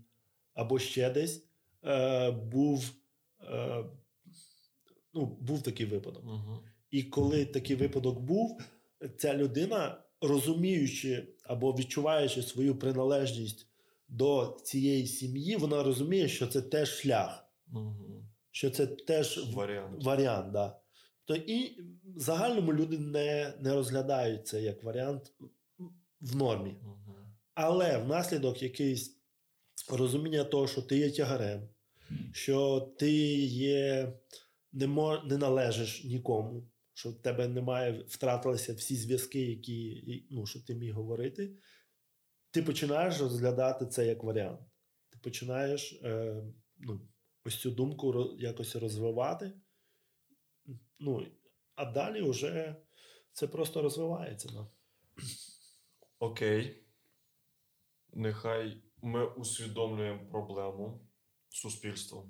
або 0.54 0.78
ще 0.78 1.10
десь 1.10 1.46
е, 1.84 2.30
був 2.30 2.90
е, 3.40 3.84
ну, 5.14 5.38
був 5.40 5.62
такий 5.62 5.86
випадок. 5.86 6.24
Угу. 6.24 6.58
І 6.90 7.02
коли 7.02 7.44
такий 7.44 7.76
випадок 7.76 8.20
був, 8.20 8.60
ця 9.18 9.34
людина, 9.34 10.02
розуміючи 10.20 11.28
або 11.44 11.72
відчуваючи 11.72 12.42
свою 12.42 12.78
приналежність 12.78 13.66
до 14.08 14.58
цієї 14.64 15.06
сім'ї, 15.06 15.56
вона 15.56 15.82
розуміє, 15.82 16.28
що 16.28 16.46
це 16.46 16.62
теж 16.62 16.88
шлях, 16.88 17.43
угу. 17.74 18.24
що 18.50 18.70
це 18.70 18.86
теж 18.86 19.54
варіант. 19.54 20.04
варіант 20.04 20.52
да. 20.52 20.80
То 21.24 21.36
і 21.36 21.80
в 22.04 22.20
загальному 22.20 22.72
люди 22.72 22.98
не 22.98 23.54
не 23.60 23.74
розглядають 23.74 24.46
це 24.46 24.62
як 24.62 24.84
варіант 24.84 25.32
в 26.20 26.36
нормі. 26.36 26.76
Угу. 26.82 27.16
Але 27.54 27.98
внаслідок 27.98 28.62
якийсь 28.62 29.20
розуміння 29.90 30.44
того, 30.44 30.66
що 30.66 30.82
ти 30.82 30.98
є 30.98 31.10
тягарем, 31.10 31.68
що 32.32 32.80
ти 32.98 33.12
є, 33.44 34.12
не 34.72 34.86
мож, 34.86 35.18
не 35.24 35.38
належиш 35.38 36.04
нікому, 36.04 36.70
що 36.94 37.10
в 37.10 37.22
тебе 37.22 37.48
немає, 37.48 38.04
втратилися 38.08 38.74
всі 38.74 38.96
зв'язки, 38.96 39.40
які 39.40 40.26
ну, 40.30 40.46
що 40.46 40.60
ти 40.60 40.74
міг 40.74 40.94
говорити 40.94 41.56
ти 42.54 42.62
починаєш 42.62 43.20
розглядати 43.20 43.86
це 43.86 44.06
як 44.06 44.24
варіант. 44.24 44.60
Ти 45.10 45.18
починаєш 45.22 46.00
е, 46.04 46.42
ну, 46.78 47.00
ось 47.44 47.60
цю 47.60 47.70
думку 47.70 48.36
якось 48.38 48.76
розвивати. 48.76 49.52
Ну, 50.98 51.26
А 51.74 51.84
далі 51.84 52.22
вже 52.22 52.76
це 53.32 53.48
просто 53.48 53.82
розвивається. 53.82 54.48
Да. 54.48 54.66
Окей. 56.18 56.84
Нехай 58.12 58.82
ми 59.02 59.26
усвідомлюємо 59.26 60.30
проблему 60.30 61.08
суспільства. 61.48 62.22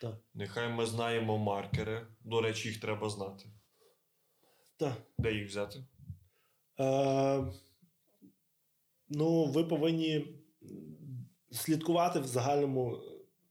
Так. 0.00 0.16
Нехай 0.34 0.68
ми 0.68 0.86
знаємо 0.86 1.38
маркери. 1.38 2.06
До 2.20 2.40
речі, 2.40 2.68
їх 2.68 2.80
треба 2.80 3.08
знати. 3.08 3.44
Так. 4.76 4.96
Де 5.18 5.32
їх 5.32 5.48
взяти? 5.48 5.84
Е, 6.80 7.52
Ну, 9.10 9.44
ви 9.44 9.64
повинні 9.64 10.38
слідкувати 11.52 12.20
в 12.20 12.26
загальному 12.26 13.00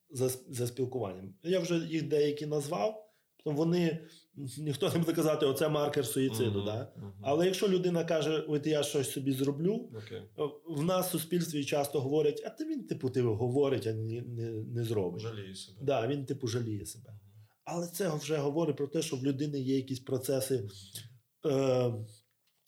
за 0.09 0.29
за 0.49 0.67
спілкуванням. 0.67 1.33
Я 1.43 1.59
вже 1.59 1.75
їх 1.75 2.07
деякі 2.07 2.45
назвав. 2.45 3.03
то 3.43 3.51
вони 3.51 4.07
ніхто 4.57 4.89
не 4.89 4.99
буде 4.99 5.13
казати, 5.13 5.45
оце 5.45 5.69
маркер 5.69 6.05
суїциду. 6.05 6.59
Mm-hmm. 6.59 6.65
Да? 6.65 6.91
Mm-hmm. 6.97 7.11
Але 7.21 7.45
якщо 7.45 7.67
людина 7.67 8.03
каже, 8.03 8.39
от 8.47 8.67
я 8.67 8.83
щось 8.83 9.11
собі 9.11 9.31
зроблю, 9.31 9.89
okay. 9.93 10.49
в 10.67 10.83
нас 10.83 11.07
в 11.07 11.11
суспільстві 11.11 11.65
часто 11.65 12.01
говорять, 12.01 12.43
а 12.45 12.49
ти 12.49 12.65
він, 12.65 12.87
типу, 12.87 13.09
ти 13.09 13.21
говорить, 13.21 13.87
а 13.87 13.93
не 13.93 14.21
не, 14.21 14.51
не 14.51 14.83
зробить. 14.83 15.21
Жаліє 15.21 15.55
себе. 15.55 15.77
Да, 15.81 16.07
Він, 16.07 16.25
типу, 16.25 16.47
жаліє 16.47 16.85
себе. 16.85 17.19
Але 17.63 17.87
це 17.87 18.15
вже 18.15 18.37
говорить 18.37 18.75
про 18.75 18.87
те, 18.87 19.01
що 19.01 19.15
в 19.15 19.25
людини 19.25 19.59
є 19.59 19.75
якісь 19.75 19.99
процеси 19.99 20.55
е, 20.55 20.67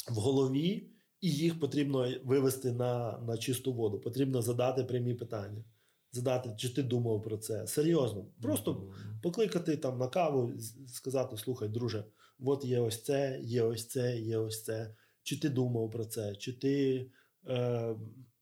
в 0.09 0.15
голові, 0.15 0.89
і 1.21 1.31
їх 1.31 1.59
потрібно 1.59 2.07
вивести 2.23 2.71
на, 2.71 3.19
на 3.27 3.37
чисту 3.37 3.73
воду. 3.73 3.99
Потрібно 3.99 4.41
задати 4.41 4.83
прямі 4.83 5.13
питання 5.13 5.63
задати, 6.11 6.53
чи 6.57 6.69
ти 6.69 6.83
думав 6.83 7.23
про 7.23 7.37
це. 7.37 7.67
Серйозно. 7.67 8.25
Просто 8.41 8.73
mm-hmm. 8.73 9.21
покликати 9.21 9.77
там 9.77 9.97
на 9.97 10.07
каву, 10.07 10.51
сказати: 10.87 11.37
слухай, 11.37 11.69
друже, 11.69 12.03
от 12.39 12.65
є 12.65 12.79
ось 12.79 13.03
це, 13.03 13.39
є 13.43 13.63
ось 13.63 13.87
це, 13.87 14.19
є 14.19 14.37
ось 14.37 14.63
це. 14.63 14.95
Чи 15.23 15.39
ти 15.39 15.49
думав 15.49 15.91
про 15.91 16.05
це? 16.05 16.35
Чи 16.35 16.53
ти, 16.53 17.05
е, 17.47 17.95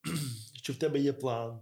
чи 0.64 0.74
в 0.74 0.76
тебе 0.76 1.00
є 1.00 1.14
план? 1.14 1.60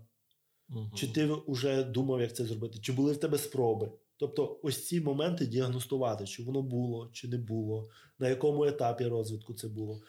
Mm-hmm. 0.69 0.95
Чи 0.95 1.07
ти 1.07 1.29
вже 1.47 1.83
думав, 1.83 2.21
як 2.21 2.35
це 2.35 2.45
зробити? 2.45 2.79
Чи 2.79 2.93
були 2.93 3.13
в 3.13 3.19
тебе 3.19 3.37
спроби? 3.37 3.91
Тобто, 4.17 4.59
ось 4.63 4.87
ці 4.87 5.01
моменти 5.01 5.45
діагностувати, 5.45 6.25
чи 6.25 6.43
воно 6.43 6.61
було, 6.61 7.09
чи 7.13 7.27
не 7.27 7.37
було, 7.37 7.89
на 8.19 8.29
якому 8.29 8.65
етапі 8.65 9.07
розвитку 9.07 9.53
це 9.53 9.67
було. 9.67 10.01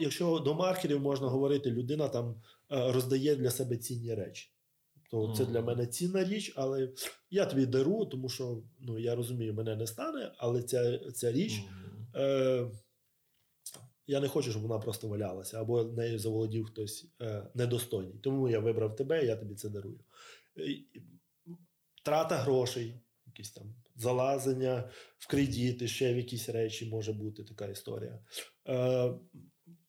Якщо 0.00 0.38
до 0.38 0.54
маркерів 0.54 1.00
можна 1.00 1.28
говорити, 1.28 1.70
людина 1.70 2.08
там 2.08 2.34
е, 2.72 2.92
роздає 2.92 3.36
для 3.36 3.50
себе 3.50 3.76
цінні 3.76 4.14
речі. 4.14 4.53
То 5.14 5.34
це 5.36 5.44
для 5.44 5.60
мене 5.62 5.86
цінна 5.86 6.24
річ, 6.24 6.52
але 6.56 6.92
я 7.30 7.46
тобі 7.46 7.66
дару, 7.66 8.06
тому 8.06 8.28
що 8.28 8.62
ну, 8.80 8.98
я 8.98 9.14
розумію, 9.14 9.54
мене 9.54 9.76
не 9.76 9.86
стане, 9.86 10.32
але 10.38 10.62
ця 10.62 10.98
ця 11.12 11.32
річ. 11.32 11.60
Е, 12.16 12.66
Я 14.06 14.20
не 14.20 14.28
хочу, 14.28 14.50
щоб 14.50 14.62
вона 14.62 14.78
просто 14.78 15.08
валялася, 15.08 15.60
або 15.60 15.84
нею 15.84 16.18
заволодів 16.18 16.64
хтось 16.66 17.06
е, 17.22 17.46
недостойний. 17.54 18.18
Тому 18.22 18.48
я 18.48 18.60
вибрав 18.60 18.96
тебе, 18.96 19.26
я 19.26 19.36
тобі 19.36 19.54
це 19.54 19.68
дарую. 19.68 20.00
Трата 22.04 22.36
грошей, 22.36 22.94
якісь 23.26 23.50
там 23.50 23.74
залазення 23.96 24.90
в 25.18 25.28
кредити, 25.28 25.88
ще 25.88 26.14
в 26.14 26.16
якісь 26.16 26.48
речі 26.48 26.88
може 26.88 27.12
бути 27.12 27.44
така 27.44 27.66
історія. 27.66 28.18
Е, 28.68 29.14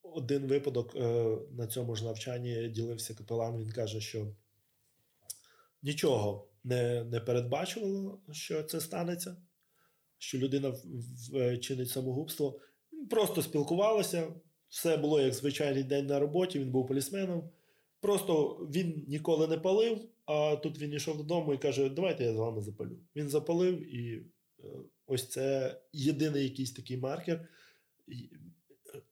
Один 0.04 0.48
випадок 0.48 0.96
е, 0.96 1.38
на 1.52 1.68
цьому 1.68 1.96
ж 1.96 2.06
навчанні 2.06 2.68
ділився 2.68 3.14
капелан. 3.14 3.58
Він 3.58 3.72
каже, 3.72 4.02
що 4.02 4.36
нічого 5.86 6.48
не 6.64 7.04
не 7.04 7.20
передбачувало, 7.20 8.22
що 8.32 8.64
це 8.64 8.82
станеться, 8.82 9.38
що 10.18 10.38
людина 10.38 10.76
чинить 11.62 11.90
самогубство. 11.90 12.60
Просто 13.10 13.42
спілкувалися, 13.42 14.34
все 14.68 14.98
було 14.98 15.22
як 15.22 15.34
звичайний 15.34 15.84
день 15.84 16.06
на 16.06 16.20
роботі, 16.20 16.60
він 16.60 16.72
був 16.72 16.88
полісменом. 16.88 17.50
Просто 18.00 18.56
він 18.74 19.06
ніколи 19.08 19.48
не 19.48 19.58
палив, 19.58 20.10
а 20.26 20.56
тут 20.56 20.80
він 20.80 20.94
йшов 20.94 21.18
додому 21.18 21.54
і 21.54 21.58
каже: 21.58 21.90
Давайте 21.90 22.24
я 22.24 22.34
з 22.34 22.38
вами 22.38 22.62
запалю. 22.62 22.98
Він 23.16 23.30
запалив, 23.30 23.96
і 23.96 24.16
е, 24.16 24.68
ось 25.08 25.28
це 25.30 25.76
єдиний 25.94 26.44
якийсь 26.44 26.72
такий 26.72 26.98
маркер. 26.98 27.50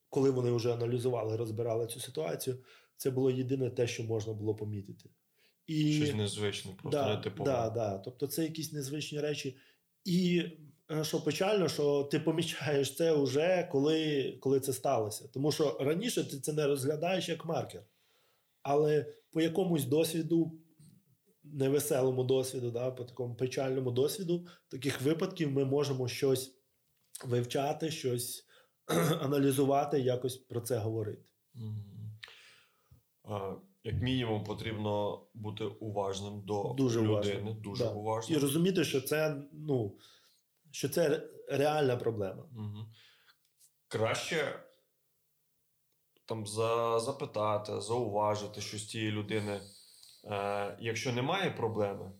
Коли 0.09 0.29
вони 0.29 0.51
вже 0.51 0.73
аналізували, 0.73 1.37
розбирали 1.37 1.87
цю 1.87 1.99
ситуацію, 1.99 2.57
це 2.97 3.11
було 3.11 3.31
єдине 3.31 3.69
те, 3.69 3.87
що 3.87 4.03
можна 4.03 4.33
було 4.33 4.55
помітити. 4.55 5.09
І... 5.67 5.93
Щось 5.93 6.15
незвичне, 6.15 6.71
просто 6.81 6.99
да, 6.99 7.15
нетипове. 7.15 7.51
Да, 7.51 7.69
да. 7.69 7.97
Тобто 7.97 8.27
це 8.27 8.43
якісь 8.43 8.73
незвичні 8.73 9.19
речі. 9.19 9.57
І 10.05 10.43
е, 10.91 11.03
що 11.03 11.23
печально, 11.23 11.69
що 11.69 12.03
ти 12.03 12.19
помічаєш 12.19 12.95
це 12.95 13.15
вже 13.15 13.69
коли 13.71 14.31
коли 14.41 14.59
це 14.59 14.73
сталося. 14.73 15.27
Тому 15.33 15.51
що 15.51 15.77
раніше 15.79 16.23
ти 16.23 16.39
це 16.39 16.53
не 16.53 16.67
розглядаєш 16.67 17.29
як 17.29 17.45
маркер. 17.45 17.83
Але 18.61 19.05
по 19.31 19.41
якомусь 19.41 19.85
досвіду, 19.85 20.59
невеселому 21.43 22.23
досвіду, 22.23 22.71
да, 22.71 22.91
по 22.91 23.03
такому 23.03 23.35
печальному 23.35 23.91
досвіду, 23.91 24.47
таких 24.67 25.01
випадків 25.01 25.51
ми 25.51 25.65
можемо 25.65 26.07
щось 26.07 26.55
вивчати, 27.25 27.91
щось 27.91 28.47
аналізувати, 29.21 29.99
якось 29.99 30.37
про 30.37 30.61
це 30.61 30.77
говорити. 30.77 31.25
Mm-hmm 31.55 33.72
як 33.83 34.01
мінімум, 34.01 34.43
потрібно 34.43 35.23
бути 35.33 35.63
уважним 35.63 36.41
до 36.41 36.73
дуже 36.77 37.01
людини. 37.01 37.41
Уважно. 37.41 37.53
Дуже 37.53 37.83
да. 37.83 37.91
уважним. 37.91 38.39
І 38.39 38.41
розуміти, 38.41 38.83
що 38.83 39.01
це 39.01 39.43
ну, 39.53 39.97
що 40.71 40.89
це 40.89 41.29
реальна 41.47 41.97
проблема. 41.97 42.43
Угу. 42.57 42.85
Краще 43.87 44.59
там 46.25 46.47
за, 46.47 46.99
запитати, 46.99 47.81
зауважити 47.81 48.61
щось 48.61 48.85
тієї 48.85 49.11
людини. 49.11 49.61
Е, 50.25 50.77
Якщо 50.79 51.13
немає 51.13 51.51
проблеми, 51.51 52.11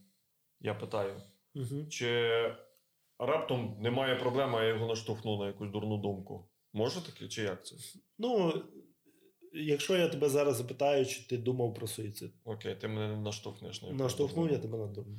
я 0.60 0.74
питаю, 0.74 1.22
угу. 1.56 1.86
чи 1.90 2.32
раптом 3.20 3.78
немає 3.80 4.16
проблеми, 4.16 4.60
а 4.60 4.64
я 4.64 4.70
його 4.70 4.88
наштовхну 4.88 5.40
на 5.40 5.48
якусь 5.48 5.72
дурну 5.72 5.98
думку. 5.98 6.50
Може 6.74 7.06
таке, 7.06 7.28
чи 7.28 7.42
як 7.42 7.66
це? 7.66 7.76
Ну, 8.18 8.64
Якщо 9.54 9.98
я 9.98 10.08
тебе 10.08 10.30
зараз 10.30 10.56
запитаю, 10.56 11.06
чи 11.06 11.28
ти 11.28 11.38
думав 11.38 11.74
про 11.74 11.88
суїцид. 11.88 12.32
Окей, 12.46 12.76
ти 12.76 12.88
мене 12.88 13.08
не 13.08 13.22
наштовхнеш 13.22 13.82
на 13.82 13.92
Наштовхнув 13.92 14.52
я 14.52 14.58
тебе 14.58 14.78
на 14.78 14.88
думку. 14.88 15.12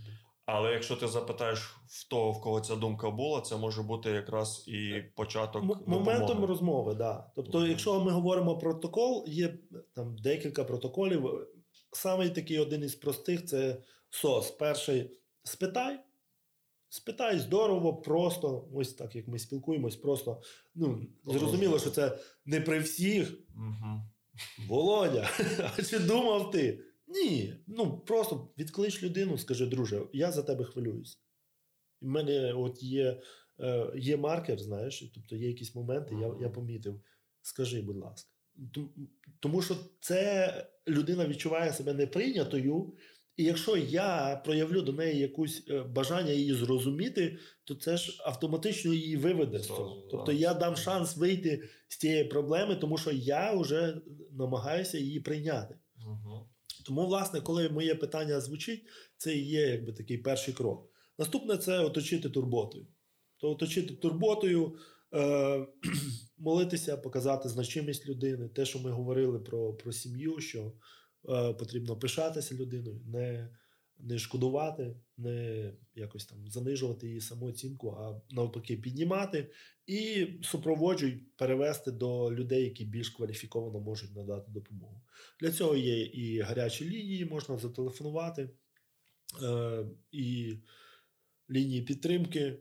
Але 0.46 0.72
якщо 0.72 0.96
ти 0.96 1.08
запитаєш 1.08 1.76
в 1.86 2.08
того, 2.08 2.32
в 2.32 2.40
кого 2.40 2.60
ця 2.60 2.76
думка 2.76 3.10
була, 3.10 3.40
це 3.40 3.56
може 3.56 3.82
бути 3.82 4.10
якраз 4.10 4.64
і 4.68 5.02
початок. 5.16 5.62
М- 5.62 5.80
моментом 5.86 6.44
розмови, 6.44 6.90
так. 6.90 6.98
Да. 6.98 7.30
Тобто, 7.36 7.58
mm-hmm. 7.58 7.68
якщо 7.68 8.00
ми 8.00 8.10
говоримо 8.10 8.58
про 8.58 8.70
протокол, 8.70 9.24
є 9.28 9.58
там 9.94 10.16
декілька 10.16 10.64
протоколів. 10.64 11.30
Саме 11.92 12.30
такий 12.30 12.58
один 12.58 12.82
із 12.82 12.94
простих 12.94 13.44
це 13.44 13.82
СОС. 14.10 14.50
Перший 14.50 15.10
спитай. 15.42 16.00
Спитай 16.88 17.38
здорово, 17.38 17.94
просто, 17.94 18.68
ось 18.74 18.94
так 18.94 19.16
як 19.16 19.28
ми 19.28 19.38
спілкуємось, 19.38 19.96
просто 19.96 20.40
ну, 20.74 21.02
зрозуміло, 21.24 21.78
що 21.78 21.90
це 21.90 22.18
не 22.44 22.60
при 22.60 22.78
всіх. 22.78 23.38
Угу. 23.56 24.00
Володя, 24.68 25.30
а 25.78 25.82
чи 25.82 25.98
думав 25.98 26.50
ти? 26.50 26.84
Ні. 27.06 27.54
Ну 27.66 27.98
просто 27.98 28.48
відклич 28.58 29.02
людину, 29.02 29.38
скажи, 29.38 29.66
друже, 29.66 30.02
я 30.12 30.32
за 30.32 30.42
тебе 30.42 30.64
хвилююсь. 30.64 31.18
У 32.00 32.06
мене 32.08 32.52
от 32.52 32.82
є 32.82 33.22
е, 33.60 33.92
є 33.96 34.16
маркер, 34.16 34.58
знаєш, 34.58 35.10
тобто 35.14 35.36
є 35.36 35.48
якісь 35.48 35.74
моменти, 35.74 36.14
я 36.20 36.34
я 36.40 36.48
помітив. 36.48 37.00
Скажи, 37.42 37.82
будь 37.82 37.96
ласка. 37.96 38.30
Тому 39.40 39.62
що 39.62 39.76
це 40.00 40.66
людина 40.88 41.26
відчуває 41.26 41.72
себе 41.72 41.94
неприйнятою, 41.94 42.94
і 43.36 43.44
якщо 43.44 43.76
я 43.76 44.42
проявлю 44.44 44.82
до 44.82 44.92
неї 44.92 45.20
якусь 45.20 45.64
е, 45.70 45.82
бажання 45.82 46.32
її 46.32 46.54
зрозуміти, 46.54 47.38
то 47.64 47.74
це 47.74 47.96
ж 47.96 48.22
автоматично 48.24 48.94
її 48.94 49.16
виведе 49.16 49.58
з 49.58 49.66
цього. 49.66 50.08
Тобто 50.10 50.32
я 50.32 50.54
дам 50.54 50.76
шанс 50.76 51.16
вийти 51.16 51.68
з 51.88 51.96
цієї 51.96 52.24
проблеми, 52.24 52.76
тому 52.76 52.98
що 52.98 53.10
я 53.10 53.54
вже 53.54 54.00
намагаюся 54.30 54.98
її 54.98 55.20
прийняти. 55.20 55.78
Угу. 56.06 56.48
Тому, 56.86 57.06
власне, 57.06 57.40
коли 57.40 57.68
моє 57.68 57.94
питання 57.94 58.40
звучить, 58.40 58.82
це 59.16 59.36
і 59.36 59.48
є 59.48 59.68
якби 59.68 59.92
такий 59.92 60.18
перший 60.18 60.54
крок. 60.54 60.90
Наступне 61.18 61.56
це 61.56 61.78
оточити 61.78 62.30
турботою. 62.30 62.86
То 63.36 63.50
оточити 63.50 63.94
турботою, 63.94 64.76
е- 65.14 65.66
молитися, 66.38 66.96
показати 66.96 67.48
значимість 67.48 68.08
людини, 68.08 68.48
те, 68.48 68.64
що 68.64 68.78
ми 68.78 68.90
говорили 68.90 69.38
про, 69.38 69.74
про 69.74 69.92
сім'ю. 69.92 70.40
що 70.40 70.72
потрібно 71.58 71.96
пишатися 71.96 72.54
людиною, 72.54 73.00
не 73.06 73.50
не 73.98 74.18
шкодувати, 74.18 74.96
не 75.16 75.70
якось 75.94 76.26
там 76.26 76.48
занижувати 76.48 77.06
її 77.06 77.20
самооцінку, 77.20 77.90
а 77.90 78.20
навпаки, 78.30 78.76
піднімати 78.76 79.50
і 79.86 80.26
супроводжують 80.42 81.36
перевести 81.36 81.90
до 81.90 82.34
людей, 82.34 82.64
які 82.64 82.84
більш 82.84 83.10
кваліфіковано 83.10 83.80
можуть 83.80 84.16
надати 84.16 84.50
допомогу. 84.50 85.02
Для 85.40 85.50
цього 85.50 85.76
є 85.76 86.02
і 86.02 86.40
гарячі 86.40 86.90
лінії, 86.90 87.24
можна 87.24 87.58
зателефонувати, 87.58 88.50
е, 89.42 89.86
і 90.12 90.58
лінії 91.50 91.82
підтримки. 91.82 92.58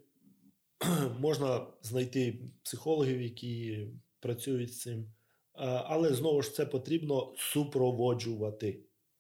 Можна 1.20 1.68
знайти 1.82 2.40
психологів, 2.64 3.22
які 3.22 3.88
працюють 4.20 4.74
з 4.74 4.80
цим. 4.80 5.14
Але 5.56 6.14
знову 6.14 6.42
ж 6.42 6.54
це 6.54 6.66
потрібно 6.66 7.34
супроводжувати. 7.38 8.80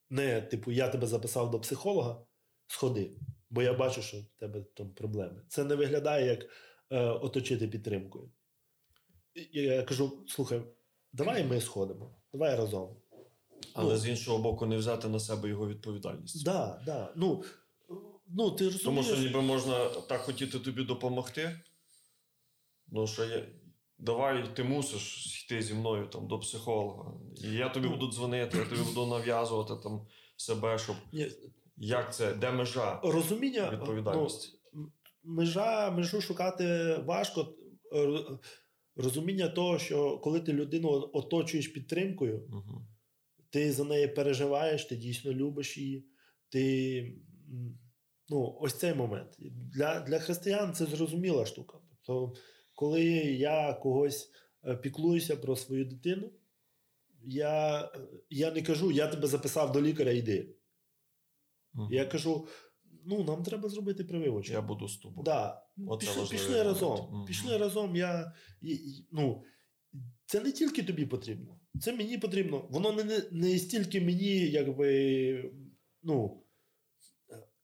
Не, 0.09 0.41
типу, 0.41 0.71
я 0.71 0.89
тебе 0.89 1.07
записав 1.07 1.51
до 1.51 1.59
психолога, 1.59 2.25
сходи, 2.67 3.11
бо 3.49 3.61
я 3.61 3.73
бачу, 3.73 4.01
що 4.01 4.17
в 4.17 4.25
тебе 4.39 4.61
там 4.61 4.89
проблеми. 4.89 5.41
Це 5.47 5.63
не 5.63 5.75
виглядає 5.75 6.25
як 6.25 6.45
е, 6.89 7.01
оточити 7.01 7.67
підтримкою. 7.67 8.31
Я 9.51 9.83
кажу: 9.83 10.23
слухай, 10.27 10.61
давай 11.13 11.43
ми 11.43 11.61
сходимо, 11.61 12.15
давай 12.33 12.55
разом. 12.55 12.97
Але 13.73 13.93
ну, 13.93 13.99
з 13.99 14.07
іншого 14.07 14.37
боку, 14.37 14.65
не 14.65 14.77
взяти 14.77 15.07
на 15.07 15.19
себе 15.19 15.49
його 15.49 15.67
відповідальність. 15.67 16.45
Так, 16.45 16.81
да, 16.85 16.93
да. 16.93 17.13
Ну, 17.15 17.43
ну, 18.27 18.51
ти 18.51 18.65
розумієш... 18.65 18.83
Тому 18.83 19.03
що 19.03 19.17
ніби 19.17 19.41
можна 19.41 19.89
так 19.89 20.21
хотіти 20.21 20.59
тобі 20.59 20.83
допомогти. 20.83 21.59
Ну, 22.87 23.07
що 23.07 23.25
я. 23.25 23.45
Давай 24.03 24.55
ти 24.55 24.63
мусиш 24.63 25.43
йти 25.43 25.61
зі 25.61 25.73
мною 25.73 26.07
там 26.07 26.27
до 26.27 26.39
психолога. 26.39 27.13
І 27.43 27.53
я 27.53 27.69
тобі 27.69 27.87
буду 27.87 28.11
дзвонити, 28.11 28.57
я 28.57 28.65
тобі 28.65 28.81
буду 28.81 29.07
нав'язувати 29.07 29.83
там 29.83 30.07
себе, 30.37 30.77
щоб 30.77 30.95
Ні, 31.13 31.27
як 31.77 32.15
це, 32.15 32.33
де 32.33 32.51
межа 32.51 32.99
розуміння 33.03 33.69
відповідальності. 33.73 34.59
Ну, 34.73 34.91
межа, 35.23 35.91
межу 35.91 36.21
шукати 36.21 36.95
важко. 37.05 37.55
Розуміння 38.95 39.49
того, 39.49 39.79
що 39.79 40.17
коли 40.17 40.39
ти 40.39 40.53
людину 40.53 41.09
оточуєш 41.13 41.67
підтримкою, 41.67 42.47
Угу. 42.51 42.87
ти 43.49 43.71
за 43.71 43.83
неї 43.83 44.07
переживаєш, 44.07 44.85
ти 44.85 44.95
дійсно 44.95 45.33
любиш 45.33 45.77
її. 45.77 46.05
Ти 46.49 47.15
ну, 48.29 48.57
ось 48.61 48.73
цей 48.73 48.93
момент. 48.93 49.35
Для, 49.73 49.99
для 49.99 50.19
християн 50.19 50.73
це 50.73 50.85
зрозуміла 50.85 51.45
штука. 51.45 51.77
Тобто, 52.05 52.33
коли 52.73 53.03
я 53.37 53.73
когось 53.73 54.31
е, 54.67 54.75
піклуюся 54.75 55.35
про 55.35 55.55
свою 55.55 55.85
дитину, 55.85 56.31
я, 57.25 57.91
я 58.29 58.51
не 58.51 58.61
кажу, 58.61 58.91
я 58.91 59.07
тебе 59.07 59.27
записав 59.27 59.71
до 59.71 59.81
лікаря, 59.81 60.11
йди. 60.11 60.55
Я 61.91 62.05
кажу: 62.05 62.47
ну, 63.05 63.23
нам 63.23 63.43
треба 63.43 63.69
зробити 63.69 64.03
прививочку. 64.03 64.53
Я 64.53 64.61
буду 64.61 64.87
з 64.87 64.97
тобою. 64.97 65.23
Да. 65.23 65.63
Пішли, 65.99 66.15
пішли 66.31 66.63
разом. 66.63 67.07
Мгм. 67.11 67.25
Пішли 67.25 67.57
разом. 67.57 67.95
Я, 67.95 68.33
і- 68.61 68.67
і- 68.73 69.07
ну, 69.11 69.43
це 70.25 70.39
не 70.41 70.51
тільки 70.51 70.83
тобі 70.83 71.05
потрібно, 71.05 71.59
це 71.81 71.93
мені 71.93 72.17
потрібно. 72.17 72.67
Воно 72.69 72.91
не, 72.91 73.03
не, 73.03 73.21
не 73.31 73.57
стільки 73.59 74.01
мені, 74.01 74.37
якби, 74.49 75.51
ну, 76.03 76.43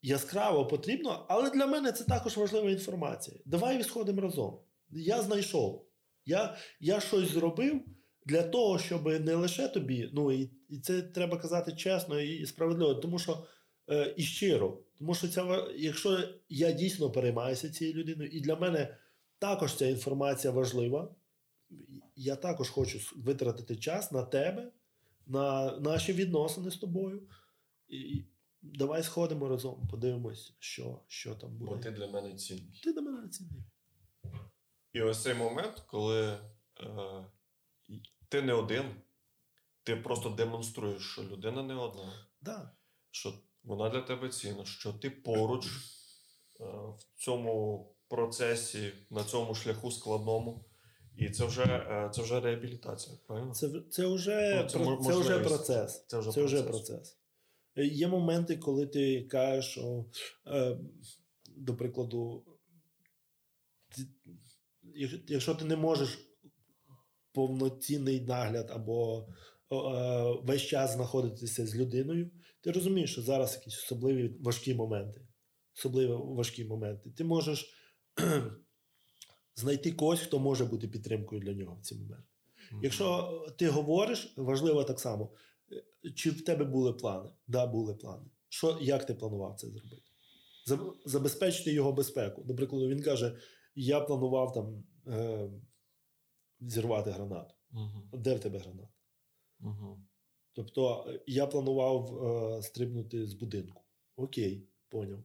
яскраво 0.02 0.67
потрібно, 0.67 1.26
але 1.30 1.50
для 1.50 1.67
мене 1.67 1.91
це 1.91 2.04
також 2.04 2.38
важлива 2.38 2.72
інформація. 2.72 3.38
Давай 3.45 3.84
сходимо 3.84 4.22
разом. 4.22 4.60
Я 4.91 5.21
знайшов. 5.21 5.86
Я, 6.25 6.58
я 6.80 6.99
щось 6.99 7.32
зробив 7.32 7.82
для 8.25 8.43
того, 8.43 8.80
щоб 8.80 9.06
не 9.06 9.36
лише 9.36 9.67
тобі, 9.67 10.10
ну 10.13 10.32
і, 10.32 10.52
і 10.69 10.80
це 10.80 11.02
треба 11.02 11.38
казати 11.38 11.71
чесно 11.71 12.21
і 12.21 12.45
справедливо, 12.45 12.95
тому 12.95 13.19
що 13.19 13.45
е, 13.89 14.13
і 14.17 14.23
щиро. 14.23 14.84
Тому 14.97 15.15
що 15.15 15.28
ця, 15.28 15.67
якщо 15.75 16.19
я 16.49 16.71
дійсно 16.71 17.12
переймаюся 17.12 17.69
цією 17.69 17.95
людиною, 17.95 18.30
і 18.30 18.41
для 18.41 18.56
мене 18.56 18.97
також 19.39 19.75
ця 19.75 19.88
інформація 19.88 20.54
важлива, 20.54 21.15
я 22.15 22.36
також 22.36 22.69
хочу 22.69 22.99
витратити 23.15 23.75
час 23.75 24.12
на 24.12 24.23
тебе, 24.23 24.71
на 25.28 25.78
наші 25.80 26.13
відносини 26.13 26.71
з 26.71 26.78
тобою. 26.78 27.28
І, 27.88 28.23
давай 28.62 29.04
сходимо 29.04 29.47
разом, 29.49 29.88
подивимось, 29.91 30.56
що, 30.60 31.02
що 31.08 31.36
там 31.36 31.58
буде. 31.58 31.71
Бо 31.71 31.78
ти 31.78 31.91
для 31.91 32.08
мене 32.08 32.36
цінний. 32.36 32.82
Ти 32.84 32.93
до 32.93 33.02
мене 33.02 33.28
цінний. 33.28 33.63
І 34.93 35.02
ось 35.02 35.23
цей 35.23 35.34
момент, 35.34 35.84
коли 35.88 36.28
е, 36.80 37.25
ти 38.30 38.41
не 38.41 38.54
один, 38.54 38.86
ти 39.84 39.95
просто 39.95 40.30
демонструєш, 40.30 41.04
що 41.12 41.23
людина 41.23 41.63
не 41.63 41.75
одна, 41.75 42.28
Да. 42.41 42.71
що 43.12 43.34
вона 43.63 43.89
для 43.89 44.02
тебе 44.02 44.30
цінна, 44.30 44.65
що 44.65 44.93
ти 44.93 45.10
поруч 45.10 45.65
е, 45.67 46.63
в 46.97 46.99
цьому 47.15 47.86
процесі, 48.08 48.93
на 49.10 49.23
цьому 49.23 49.56
шляху 49.56 49.91
складному. 49.91 50.65
І 51.17 51.30
це 51.30 51.45
вже, 51.45 51.63
е, 51.63 52.10
це 52.13 52.21
вже 52.21 52.39
реабілітація, 52.39 53.17
правильно? 53.28 53.54
Це, 53.54 53.69
це, 53.91 54.08
вже, 54.08 54.62
Ну, 54.63 54.69
це 54.69 54.80
про- 54.80 54.97
це 55.04 55.15
вже 55.19 55.39
процес. 55.39 56.06
Це 56.08 56.19
вже 56.19 56.32
Це 56.32 56.43
вже 56.43 56.63
процес. 56.63 56.88
процес. 56.89 57.17
Е, 57.78 57.86
Є 57.86 58.08
моменти, 58.08 58.58
коли 58.58 58.88
ти 58.88 59.23
кажеш, 59.23 59.65
що, 59.71 60.06
е, 60.47 60.78
до 61.47 61.75
прикладу, 61.75 62.45
ти, 63.89 64.02
якщо 65.28 65.56
ти 65.56 65.65
не 65.65 65.75
можеш 65.75 66.19
повноцінний 67.34 68.21
нагляд 68.21 68.71
або 68.73 69.28
е, 69.71 69.75
весь 70.43 70.62
час 70.62 70.93
знаходитися 70.93 71.67
з 71.67 71.75
людиною, 71.75 72.32
ти 72.62 72.71
розумієш, 72.71 73.12
що 73.12 73.21
зараз 73.21 73.56
якісь 73.56 73.84
особливі 73.84 74.38
важкі 74.39 74.73
моменти. 74.73 75.21
Особливі 75.78 76.12
важкі 76.12 76.65
моменти. 76.65 77.12
Ти 77.12 77.23
можеш 77.23 77.73
знайти 79.56 79.91
когось, 79.91 80.19
хто 80.19 80.39
може 80.39 80.65
бути 80.65 80.88
підтримкою 80.88 81.41
для 81.41 81.54
нього 81.54 81.75
в 81.75 81.82
ці 81.82 81.95
моменти. 81.95 82.28
Мгм. 82.71 82.84
Якщо 82.84 83.32
ти 83.58 83.67
говориш, 83.67 84.34
важливо 84.38 84.84
так 84.84 84.99
само, 84.99 85.32
е, 86.06 86.12
чи 86.12 86.30
в 86.30 86.43
тебе 86.43 86.65
були 86.65 86.93
плани? 86.93 87.30
Да, 87.47 87.67
були 87.67 87.93
плани. 87.93 88.25
Що, 88.49 88.78
як 88.82 89.06
ти 89.06 89.13
планував 89.13 89.56
це 89.56 89.67
зробити? 89.67 90.02
Забезпечити 91.06 91.73
його 91.73 91.93
безпеку. 91.93 92.43
До 92.43 92.56
прикладу, 92.56 92.88
він 92.88 93.02
каже: 93.02 93.38
Я 93.82 94.02
планував 94.02 94.54
там 94.54 94.84
е, 95.08 95.50
зірвати 96.60 97.12
гранату. 97.12 97.56
Мгм. 97.72 98.10
Де 98.13 98.36
в 98.36 98.39
тебе 98.39 98.60
граната? 98.60 98.94
Мгм. 99.60 100.08
Тобто, 100.54 101.06
е, 101.10 101.20
я 101.28 101.48
планував 101.48 102.26
е, 102.26 102.62
стрибнути 102.62 103.28
з 103.28 103.34
будинку. 103.34 103.84
Окей, 104.15 104.68
поняв. 104.89 105.24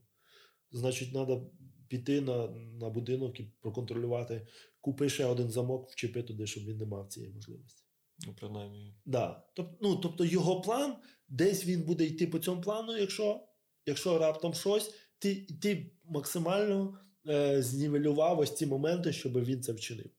Значить, 0.71 1.13
треба 1.13 1.47
піти 1.89 2.21
на, 2.21 2.49
на 2.49 2.91
будинок 2.91 3.41
і 3.41 3.45
проконтролювати. 3.61 4.47
Купи 4.81 5.09
ще 5.09 5.27
один 5.27 5.51
замок, 5.51 5.91
вчепи 5.91 6.23
туди, 6.23 6.47
щоб 6.47 6.65
він 6.65 6.77
не 6.77 6.87
мав 6.87 7.09
цієї 7.09 7.33
можливості. 7.33 7.85
Ну, 8.27 8.35
принаймні. 8.35 8.95
Да. 9.05 9.45
Тобто, 9.55 9.79
ну, 9.81 9.97
тобто 9.97 10.25
його 10.25 10.61
план, 10.61 10.97
десь 11.29 11.67
він 11.67 11.83
буде 11.83 12.05
йти 12.05 12.27
по 12.27 12.39
цьому 12.39 12.61
плану, 12.61 12.97
якщо, 12.97 13.49
якщо 13.87 14.19
раптом 14.19 14.55
щось, 14.55 14.95
ти, 15.19 15.47
ти 15.63 15.93
максимально 16.05 16.99
е, 17.29 17.63
знівелював 17.63 18.39
ось 18.39 18.57
ці 18.57 18.67
моменти, 18.67 19.13
щоб 19.13 19.45
він 19.45 19.63
це 19.63 19.73
вчинив. 19.73 20.11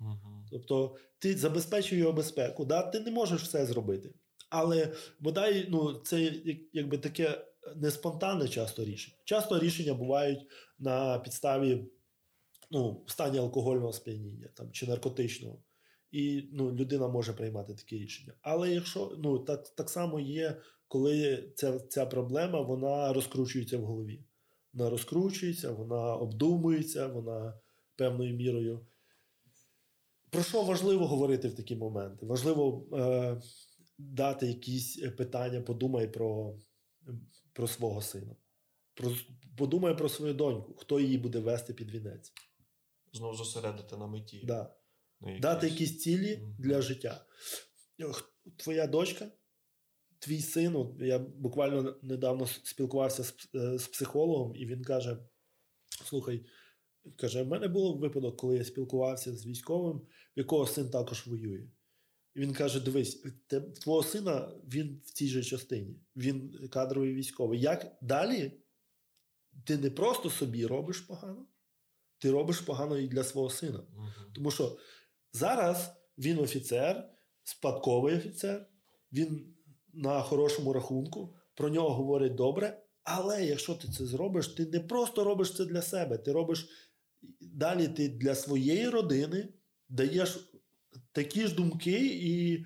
Мгм. 0.00 0.46
Тобто 0.50 0.96
ти 1.18 1.36
забезпечив 1.36 1.98
його 1.98 2.12
безпеку. 2.12 2.64
Да? 2.64 2.82
Ти 2.82 3.00
не 3.00 3.10
можеш 3.10 3.42
все 3.42 3.66
зробити. 3.66 4.14
Але 4.50 4.92
бодай 5.20 5.66
ну, 5.70 5.94
це 5.94 6.32
якби 6.72 6.98
таке 6.98 7.44
неспонтанне 7.76 8.48
часто 8.48 8.84
рішення. 8.84 9.16
Часто 9.24 9.58
рішення 9.58 9.94
бувають 9.94 10.46
на 10.78 11.18
підставі 11.18 11.84
ну, 12.70 13.02
в 13.06 13.10
стані 13.10 13.38
алкогольного 13.38 13.92
сп'яніння 13.92 14.48
там, 14.54 14.72
чи 14.72 14.86
наркотичного. 14.86 15.62
І 16.10 16.48
ну, 16.52 16.72
людина 16.72 17.08
може 17.08 17.32
приймати 17.32 17.74
такі 17.74 17.98
рішення. 17.98 18.34
Але 18.42 18.70
якщо 18.70 19.16
ну, 19.18 19.38
так, 19.38 19.68
так 19.68 19.90
само 19.90 20.20
є, 20.20 20.60
коли 20.88 21.48
ця, 21.54 21.78
ця 21.78 22.06
проблема 22.06 22.60
вона 22.60 23.12
розкручується 23.12 23.78
в 23.78 23.84
голові. 23.84 24.24
Вона 24.72 24.90
розкручується, 24.90 25.70
вона 25.70 26.16
обдумується, 26.16 27.06
вона 27.06 27.60
певною 27.96 28.34
мірою. 28.34 28.86
Про 30.30 30.42
що 30.42 30.62
важливо 30.62 31.06
говорити 31.06 31.48
в 31.48 31.54
такі 31.56 31.76
моменти? 31.76 32.26
Важливо 32.26 32.88
е, 32.98 33.40
дати 33.98 34.46
якісь 34.46 34.96
питання, 34.96 35.60
подумай 35.60 36.12
про, 36.12 36.58
про 37.52 37.68
свого 37.68 38.02
сина. 38.02 38.36
Про, 38.94 39.10
подумай 39.58 39.96
про 39.98 40.08
свою 40.08 40.34
доньку, 40.34 40.74
хто 40.74 41.00
її 41.00 41.18
буде 41.18 41.38
вести 41.38 41.74
під 41.74 41.90
вінець. 41.90 42.32
Знову 43.12 43.34
зосередити 43.34 43.96
на 43.96 44.06
меті. 44.06 44.44
Да. 44.46 44.74
на 45.20 45.38
Дати 45.38 45.68
якісь 45.68 45.98
цілі 45.98 46.36
Мгм. 46.36 46.56
для 46.58 46.82
життя. 46.82 47.24
Твоя 48.56 48.86
дочка, 48.86 49.30
твій 50.22 50.40
син, 50.42 50.76
от 50.76 50.94
я 51.00 51.18
буквально 51.18 51.96
недавно 52.02 52.46
спілкувався 52.46 53.24
з, 53.24 53.34
е, 53.54 53.78
з 53.78 53.88
психологом, 53.88 54.56
і 54.56 54.66
він 54.66 54.84
каже: 54.84 55.18
Слухай, 56.04 56.44
каже, 57.16 57.42
в 57.42 57.48
мене 57.48 57.68
був 57.68 57.98
випадок, 57.98 58.36
коли 58.36 58.56
я 58.56 58.64
спілкувався 58.64 59.36
з 59.36 59.46
військовим, 59.46 59.98
в 59.98 60.38
якого 60.38 60.66
син 60.66 60.90
також 60.90 61.26
воює. 61.26 61.68
І 62.34 62.40
він 62.40 62.52
каже: 62.52 62.80
Дивись, 62.80 63.24
те- 63.46 63.60
твого 63.60 64.02
сина 64.02 64.52
він 64.64 65.02
в 65.04 65.10
цій 65.10 65.28
же 65.28 65.42
частині, 65.42 66.00
він 66.16 66.68
кадровий 66.70 67.14
військовий. 67.14 67.60
Як 67.60 67.98
далі 68.02 68.52
ти 69.64 69.76
не 69.76 69.90
просто 69.90 70.30
собі 70.30 70.66
робиш 70.66 71.00
погано, 71.00 71.46
ти 72.18 72.30
робиш 72.30 72.60
погано 72.60 72.98
і 72.98 73.08
для 73.08 73.24
свого 73.24 73.50
сина. 73.50 73.86
Мгм. 73.96 74.32
Тому 74.34 74.50
що 74.50 74.78
зараз 75.32 75.92
він 76.18 76.38
офіцер, 76.38 77.10
спадковий 77.42 78.16
офіцер, 78.16 78.68
він 79.12 79.54
на 79.92 80.22
хорошому 80.22 80.72
рахунку, 80.72 81.34
про 81.54 81.68
нього 81.68 81.94
говорять 81.94 82.34
добре. 82.34 82.78
Але 83.04 83.44
якщо 83.46 83.74
ти 83.74 83.88
це 83.88 84.06
зробиш, 84.06 84.48
ти 84.48 84.66
не 84.66 84.80
просто 84.80 85.24
робиш 85.24 85.56
це 85.56 85.64
для 85.64 85.82
себе, 85.82 86.18
ти 86.18 86.32
робиш 86.32 86.68
далі 87.40 87.88
ти 87.88 88.08
для 88.08 88.34
своєї 88.34 88.88
родини 88.88 89.48
даєш 89.88 90.52
такі 91.12 91.46
ж 91.46 91.54
думки 91.54 92.00
і 92.12 92.64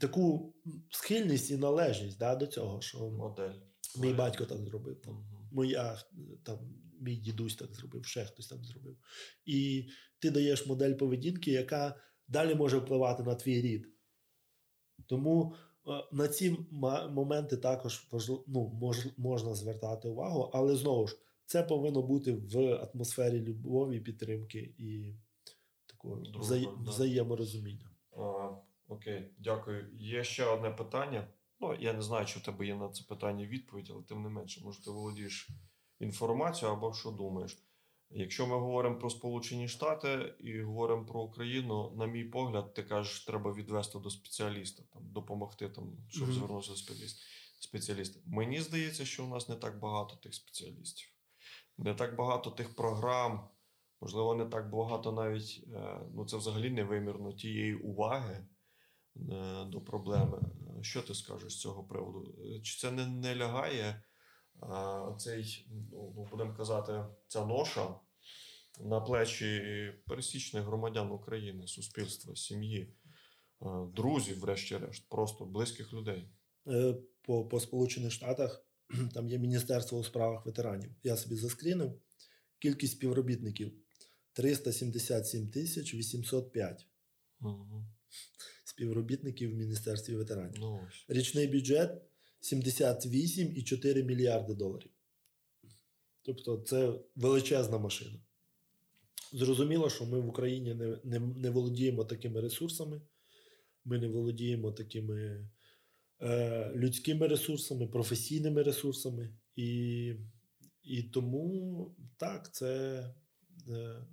таку 0.00 0.54
схильність 0.90 1.50
і 1.50 1.56
належність 1.56 2.18
да, 2.18 2.34
до 2.36 2.46
цього, 2.46 2.80
що 2.80 3.10
Модель. 3.10 3.50
мій 3.98 4.12
батько 4.12 4.44
так 4.44 4.58
зробив. 4.58 5.00
Там, 5.00 5.14
Мгм. 5.14 5.48
моя 5.52 5.98
там, 6.42 6.58
мій 7.00 7.16
дідусь 7.16 7.56
так 7.56 7.74
зробив, 7.74 8.04
ще 8.06 8.24
хтось 8.24 8.46
так 8.48 8.64
зробив. 8.64 8.96
І 9.44 9.88
ти 10.18 10.30
даєш 10.30 10.66
модель 10.66 10.94
поведінки, 10.94 11.50
яка 11.50 11.96
далі 12.28 12.54
може 12.54 12.78
впливати 12.78 13.22
на 13.22 13.34
твій 13.34 13.60
рід. 13.60 13.86
Тому 15.06 15.54
е, 15.86 15.90
на 16.12 16.28
ці 16.28 16.58
моменти 17.10 17.56
також 17.56 18.08
ну, 18.46 18.68
мож, 18.80 19.06
можна 19.16 19.54
звертати 19.54 20.08
увагу, 20.08 20.50
але 20.52 20.76
знову 20.76 21.06
ж, 21.06 21.18
це 21.46 21.62
повинно 21.62 22.02
бути 22.02 22.32
в 22.32 22.74
атмосфері 22.74 23.40
любові, 23.40 24.00
підтримки 24.00 24.74
і 24.78 25.14
такого 25.86 26.16
вза- 26.16 26.88
взаєморозуміння. 26.88 27.90
А, 28.16 28.50
Окей, 28.88 29.30
дякую. 29.38 29.88
Є 29.94 30.24
ще 30.24 30.44
одне 30.44 30.70
питання. 30.70 31.28
Ну, 31.60 31.74
я 31.74 31.92
не 31.92 32.02
знаю, 32.02 32.26
чи 32.26 32.38
в 32.38 32.42
тебе 32.42 32.66
є 32.66 32.74
на 32.74 32.88
це 32.88 33.04
питання 33.08 33.46
відповідь, 33.46 33.90
але 33.94 34.02
тим 34.02 34.22
не 34.22 34.28
менше, 34.28 34.60
може, 34.64 34.82
ти 34.82 34.90
володієш 34.90 35.48
інформацією 36.00 36.76
або 36.76 36.92
що 36.94 37.10
думаєш. 37.10 37.58
Якщо 38.16 38.46
ми 38.46 38.58
говоримо 38.58 38.98
про 38.98 39.10
Сполучені 39.10 39.68
Штати 39.68 40.34
і 40.40 40.62
говоримо 40.62 41.06
про 41.06 41.22
Україну, 41.22 41.92
на 41.96 42.06
мій 42.06 42.24
погляд, 42.24 42.74
ти 42.74 42.82
кажеш, 42.82 43.24
треба 43.24 43.52
відвести 43.52 43.98
до 43.98 44.10
спеціаліста, 44.10 44.82
там, 44.92 45.02
допомогти, 45.10 45.68
там, 45.68 45.96
щоб 46.08 46.28
Мгм. 46.28 46.32
звернутися 46.36 46.70
до 46.70 46.76
спеціаліста. 46.76 47.20
спеціаліста. 47.60 48.20
Мені 48.26 48.60
здається, 48.60 49.04
що 49.04 49.24
у 49.24 49.28
нас 49.28 49.48
не 49.48 49.56
так 49.56 49.78
багато 49.78 50.16
тих 50.16 50.34
спеціалістів, 50.34 51.08
не 51.78 51.94
так 51.94 52.16
багато 52.16 52.50
тих 52.50 52.74
програм, 52.76 53.48
можливо, 54.00 54.34
не 54.34 54.46
так 54.46 54.70
багато 54.70 55.12
навіть, 55.12 55.64
е, 55.72 56.00
ну 56.14 56.26
це 56.26 56.36
взагалі 56.36 56.70
невимірно 56.70 57.32
тієї 57.32 57.74
уваги 57.74 58.46
е, 59.32 59.64
до 59.64 59.80
проблеми. 59.80 60.38
Е, 60.78 60.82
Що 60.82 61.02
ти 61.02 61.14
скажеш 61.14 61.52
з 61.52 61.60
цього 61.60 61.84
приводу? 61.84 62.34
Е, 62.38 62.60
Чи 62.60 62.78
це 62.80 62.90
не, 62.90 63.06
не 63.06 63.36
лягає 63.36 64.02
а, 64.60 65.14
цей, 65.18 65.66
ну, 65.70 66.12
ну, 66.16 66.28
будемо 66.30 66.54
казати, 66.54 67.04
ця 67.28 67.46
ноша 67.46 67.94
на 68.80 69.00
плечі 69.00 69.92
пересічних 70.06 70.64
громадян 70.64 71.10
України, 71.10 71.66
суспільства, 71.66 72.36
сім'ї, 72.36 72.94
е, 73.62 73.66
друзів, 73.96 74.38
врешті-решт, 74.40 75.08
просто 75.08 75.44
близьких 75.44 75.92
людей? 75.92 76.28
Е, 76.68 76.94
По, 77.22 77.44
по 77.44 77.60
Сполучених 77.60 78.12
Штатах 78.12 78.66
там 79.14 79.28
є 79.28 79.38
Міністерство 79.38 79.98
у 79.98 80.04
справах 80.04 80.46
ветеранів. 80.46 80.90
Я 81.02 81.16
собі 81.16 81.36
заскрінив. 81.36 82.00
Кількість 82.58 82.92
співробітників 82.92 83.72
377 84.32 85.50
тисяч 85.50 85.94
805 85.94 86.86
Угу. 87.40 87.84
співробітників 88.64 89.50
в 89.50 89.54
Міністерстві 89.54 90.16
ветеранів. 90.16 90.60
Ну. 90.60 90.88
Річний 91.08 91.46
бюджет 91.46 92.02
78,4 92.40 94.02
мільярди 94.02 94.54
доларів. 94.54 94.90
Тобто 96.22 96.56
це 96.58 97.00
величезна 97.16 97.78
машина. 97.78 98.23
Зрозуміло, 99.34 99.90
що 99.90 100.06
ми 100.06 100.20
в 100.20 100.28
Україні 100.28 100.74
не, 100.74 100.98
не, 101.04 101.20
не 101.20 101.50
володіємо 101.50 102.04
такими 102.04 102.40
ресурсами, 102.40 103.00
ми 103.84 103.98
не 103.98 104.08
володіємо 104.08 104.72
такими 104.72 105.48
е, 106.22 106.72
людськими 106.74 107.26
ресурсами, 107.28 107.86
професійними 107.86 108.62
ресурсами. 108.62 109.36
І, 109.56 110.14
і 110.82 111.02
тому 111.02 111.96
так, 112.16 112.54
це 112.54 112.98
е, 113.68 114.06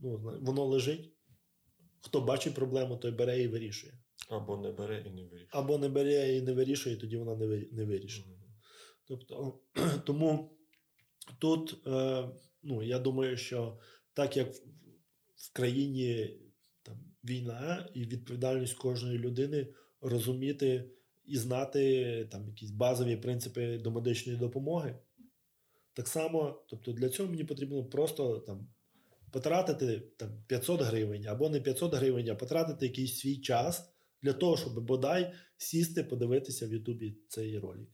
ну, 0.00 0.38
воно 0.42 0.64
лежить. 0.64 1.10
Хто 2.00 2.20
бачить 2.20 2.54
проблему, 2.54 2.96
той 2.96 3.10
бере 3.10 3.42
і 3.42 3.48
вирішує. 3.48 3.98
Або 4.28 4.56
не 4.56 4.72
бере 4.72 5.04
і 5.06 5.10
не 5.10 5.22
вирішує. 5.22 5.48
Або 5.50 5.78
не 5.78 5.88
бере 5.88 6.36
і 6.36 6.42
не 6.42 6.52
вирішує, 6.52 6.96
тоді 6.96 7.16
вона 7.16 7.36
не 7.36 7.66
не 7.72 7.84
вирішена. 7.84 8.26
Мгм. 8.26 8.54
Тобто, 9.04 9.60
тому 10.06 10.58
тут, 11.38 11.86
е, 11.86 12.28
ну, 12.64 12.82
я 12.82 12.98
думаю, 12.98 13.36
що 13.36 13.78
так 14.14 14.36
як 14.36 14.54
в- 14.54 15.52
країні 15.52 16.36
там, 16.82 16.98
війна 17.24 17.90
і 17.94 18.04
відповідальність 18.04 18.74
кожної 18.74 19.18
людини 19.18 19.66
розуміти 20.00 20.90
і 21.24 21.36
знати 21.36 22.28
там, 22.32 22.48
якісь 22.48 22.70
базові 22.70 23.16
принципи 23.16 23.78
до 23.78 23.90
медичної 23.90 24.38
допомоги, 24.38 24.98
так 25.92 26.08
само, 26.08 26.64
тобто 26.68 26.92
для 26.92 27.08
цього 27.08 27.30
мені 27.30 27.44
потрібно 27.44 27.84
просто 27.84 28.38
там, 28.38 28.68
потратити 29.32 30.02
там, 30.16 30.44
500 30.46 30.80
гривень 30.80 31.26
або 31.26 31.48
не 31.48 31.60
500 31.60 31.94
гривень, 31.94 32.28
а 32.28 32.34
потратити 32.34 32.86
якийсь 32.86 33.18
свій 33.18 33.36
час 33.36 33.90
для 34.22 34.32
того, 34.32 34.56
щоб 34.56 34.84
бодай 34.84 35.32
сісти, 35.56 36.04
подивитися 36.04 36.66
в 36.66 36.72
Ютубі 36.72 37.18
цей 37.28 37.58
ролик. 37.58 37.88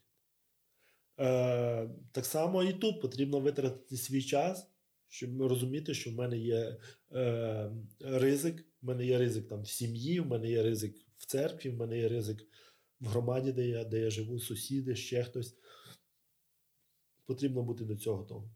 Е, 1.21 1.89
так 2.13 2.25
само 2.25 2.63
і 2.63 2.73
тут 2.73 3.01
потрібно 3.01 3.41
витратити 3.41 3.97
свій 3.97 4.23
час, 4.23 4.71
щоб 5.09 5.43
розуміти, 5.43 5.95
що 5.95 6.11
в 6.11 6.15
мене 6.15 6.39
є 6.39 6.77
е, 7.13 7.71
ризик. 8.01 8.67
В 8.83 8.87
мене 8.87 9.07
є 9.07 9.19
ризик 9.19 9.49
там 9.49 9.63
в 9.63 9.69
сім'ї, 9.69 10.21
в 10.21 10.27
мене 10.27 10.51
є 10.51 10.63
ризик 10.63 10.97
в 11.19 11.27
церкві, 11.27 11.71
в 11.71 11.77
мене 11.77 11.99
є 11.99 12.09
ризик 12.09 12.47
в 13.01 13.07
громаді, 13.07 13.53
де 13.53 13.69
я, 13.69 13.85
де 13.85 14.01
я 14.01 14.11
живу, 14.11 14.39
сусіди, 14.39 14.97
ще 14.97 15.25
хтось. 15.25 15.57
Потрібно 17.27 17.63
бути 17.63 17.85
до 17.85 17.97
цього 17.97 18.17
готовим. 18.17 18.51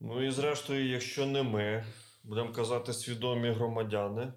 Ну 0.00 0.26
і 0.26 0.30
зрештою, 0.30 0.88
якщо 0.88 1.26
не 1.26 1.42
ми, 1.42 1.84
будемо 2.22 2.52
казати, 2.52 2.92
свідомі 2.92 3.50
громадяни, 3.50 4.32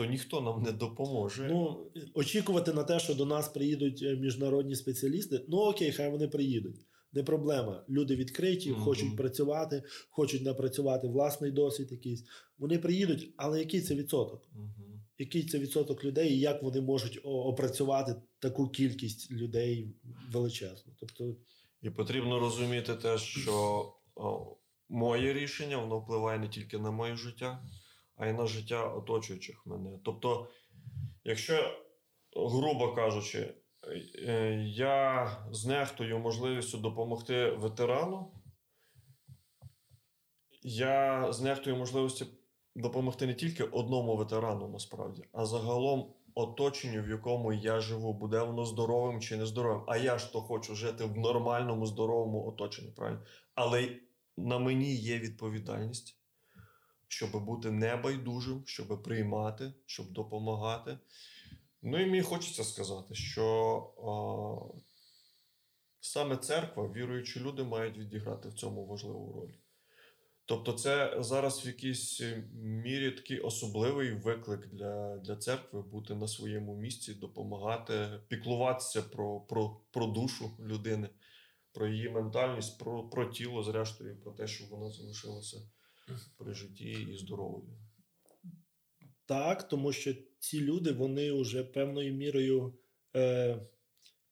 то 0.00 0.06
ніхто 0.06 0.40
нам 0.40 0.62
не 0.62 0.72
допоможе. 0.72 1.48
Ну, 1.52 1.90
очікувати 2.14 2.72
на 2.72 2.84
те, 2.84 2.98
що 2.98 3.14
до 3.14 3.26
нас 3.26 3.48
приїдуть 3.48 4.02
е, 4.02 4.16
міжнародні 4.16 4.74
спеціалісти, 4.74 5.44
ну 5.48 5.56
окей, 5.56 5.92
хай 5.92 6.10
вони 6.10 6.28
приїдуть. 6.28 6.76
Не 7.12 7.22
проблема. 7.22 7.84
Люди 7.88 8.16
відкриті, 8.16 8.70
Мгм. 8.70 8.80
хочуть 8.80 9.16
працювати, 9.16 9.82
хочуть 10.10 10.42
напрацювати 10.42 11.08
власний 11.08 11.50
досвід 11.50 11.92
якийсь. 11.92 12.24
Вони 12.58 12.78
приїдуть, 12.78 13.34
але 13.36 13.58
який 13.58 13.80
це 13.80 13.94
відсоток? 13.94 14.48
Мгм. 14.52 15.02
Який 15.18 15.42
це 15.42 15.58
відсоток 15.58 16.04
людей, 16.04 16.32
і 16.32 16.40
як 16.40 16.62
вони 16.62 16.80
можуть 16.80 17.20
опрацювати 17.24 18.14
таку 18.38 18.68
кількість 18.68 19.30
людей 19.30 19.94
величезну? 20.32 20.92
Тобто, 21.00 21.36
І 21.82 21.90
потрібно 21.90 22.40
розуміти 22.40 22.94
те, 22.94 23.18
що 23.18 23.84
о, 24.14 24.56
моє 24.88 25.32
рішення 25.32 25.76
воно 25.76 25.98
впливає 25.98 26.38
не 26.38 26.48
тільки 26.48 26.78
на 26.78 26.90
моє 26.90 27.16
життя, 27.16 27.62
а 28.20 28.26
й 28.26 28.32
на 28.32 28.46
життя 28.46 28.84
оточуючих 28.84 29.66
мене. 29.66 29.98
Тобто, 30.04 30.48
якщо, 31.24 31.54
грубо 32.36 32.94
кажучи, 32.94 33.54
е, 34.18 34.54
я 34.66 35.30
знехтую 35.50 36.18
можливістю 36.18 36.78
допомогти 36.78 37.50
ветерану, 37.50 38.32
я 40.62 41.32
знехтую 41.32 41.76
можливістю 41.76 42.26
допомогти 42.76 43.26
не 43.26 43.34
тільки 43.34 43.64
одному 43.64 44.16
ветерану, 44.16 44.68
насправді, 44.68 45.24
а 45.32 45.46
загалом 45.46 46.14
оточенню, 46.34 47.02
в 47.02 47.08
якому 47.08 47.52
я 47.52 47.80
живу, 47.80 48.12
буде 48.12 48.42
воно 48.42 48.64
здоровим 48.64 49.20
чи 49.20 49.36
нездоровим. 49.36 49.84
А 49.86 49.96
я 49.96 50.18
ж 50.18 50.32
то 50.32 50.40
хочу 50.40 50.74
жити 50.74 51.04
в 51.04 51.18
нормальному, 51.18 51.86
здоровому 51.86 52.48
оточенні, 52.48 52.90
правильно? 52.90 53.22
Але 53.54 53.96
на 54.36 54.58
мені 54.58 54.94
є 54.94 55.18
відповідальність, 55.18 56.19
щоб 57.10 57.44
бути 57.44 57.70
небайдужим, 57.70 58.62
щоб 58.66 59.02
приймати, 59.02 59.72
щоб 59.86 60.12
допомагати. 60.12 60.98
Ну 61.82 62.02
і 62.02 62.06
мені 62.06 62.22
хочеться 62.22 62.64
сказати, 62.64 63.14
що 63.14 63.44
о, 63.96 64.74
саме 66.00 66.36
церква, 66.36 66.92
віруючі 66.92 67.40
люди 67.40 67.64
мають 67.64 67.98
відіграти 67.98 68.48
в 68.48 68.54
цьому 68.54 68.86
важливу 68.86 69.32
роль. 69.32 69.52
Тобто, 70.44 70.72
це 70.72 71.16
зараз 71.18 71.64
в 71.64 71.66
якійсь 71.66 72.22
мірі 72.62 73.10
такий 73.10 73.40
особливий 73.40 74.12
виклик 74.12 74.66
для, 74.66 75.18
для 75.18 75.36
церкви 75.36 75.82
бути 75.82 76.14
на 76.14 76.28
своєму 76.28 76.76
місці, 76.76 77.14
допомагати, 77.14 78.20
піклуватися 78.28 79.02
про, 79.02 79.40
про, 79.40 79.80
про 79.90 80.06
душу 80.06 80.50
людини, 80.60 81.08
про 81.72 81.88
її 81.88 82.08
ментальність, 82.08 82.78
про, 82.78 83.08
про 83.08 83.26
тіло, 83.26 83.62
зрештою, 83.62 84.20
про 84.20 84.32
те, 84.32 84.46
щоб 84.46 84.68
вона 84.68 84.90
залишилася 84.90 85.56
при 86.36 86.54
житті 86.54 87.06
і 87.12 87.16
здоровою. 87.16 87.78
так, 89.26 89.68
тому 89.68 89.92
що 89.92 90.14
ці 90.38 90.60
люди 90.60 90.92
вони 90.92 91.32
вже 91.32 91.64
певною 91.64 92.14
мірою 92.14 92.74
е, 93.16 93.60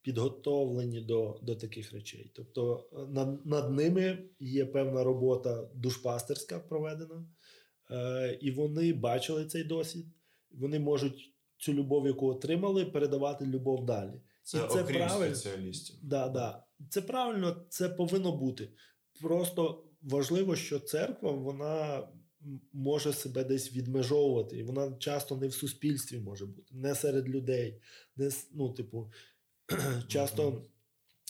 підготовлені 0.01 1.01
до, 1.01 1.39
до 1.41 1.55
таких 1.55 1.93
речей. 1.93 2.31
Тобто 2.35 2.89
е, 2.93 2.97
над, 3.13 3.45
над 3.45 3.71
ними 3.71 4.29
є 4.39 4.65
певна 4.65 5.03
робота 5.03 5.69
душпастерська 5.75 6.59
проведена, 6.59 7.25
е, 7.91 8.37
і 8.41 8.51
вони 8.51 8.93
бачили 8.93 9.45
цей 9.45 9.63
досвід. 9.63 10.05
Вони 10.51 10.79
можуть 10.79 11.33
цю 11.57 11.73
любов, 11.73 12.07
яку 12.07 12.27
отримали, 12.27 12.85
передавати 12.85 13.45
любов 13.45 13.85
далі. 13.85 14.21
Це, 14.43 14.57
і 14.57 14.61
це 14.69 14.83
окрім 14.83 14.97
правильно. 14.97 15.35
спеціалістів. 15.35 15.95
Да, 16.03 16.29
да. 16.29 16.63
Це 16.89 17.01
правильно, 17.01 17.65
це 17.69 17.89
повинно 17.89 18.31
бути. 18.37 18.69
Просто 19.21 19.88
важливо, 20.01 20.55
що 20.55 20.79
церква 20.79 21.31
вона 21.31 22.07
може 22.73 23.13
себе 23.13 23.43
десь 23.43 23.73
відмежовувати, 23.73 24.57
і 24.57 24.63
вона 24.63 24.95
часто 24.99 25.37
не 25.37 25.47
в 25.47 25.53
суспільстві 25.53 26.19
може 26.19 26.45
бути, 26.45 26.75
не 26.75 26.95
серед 26.95 27.29
людей. 27.29 27.81
Не, 28.15 28.31
ну, 28.53 28.73
типу, 28.73 29.11
часто 30.07 30.63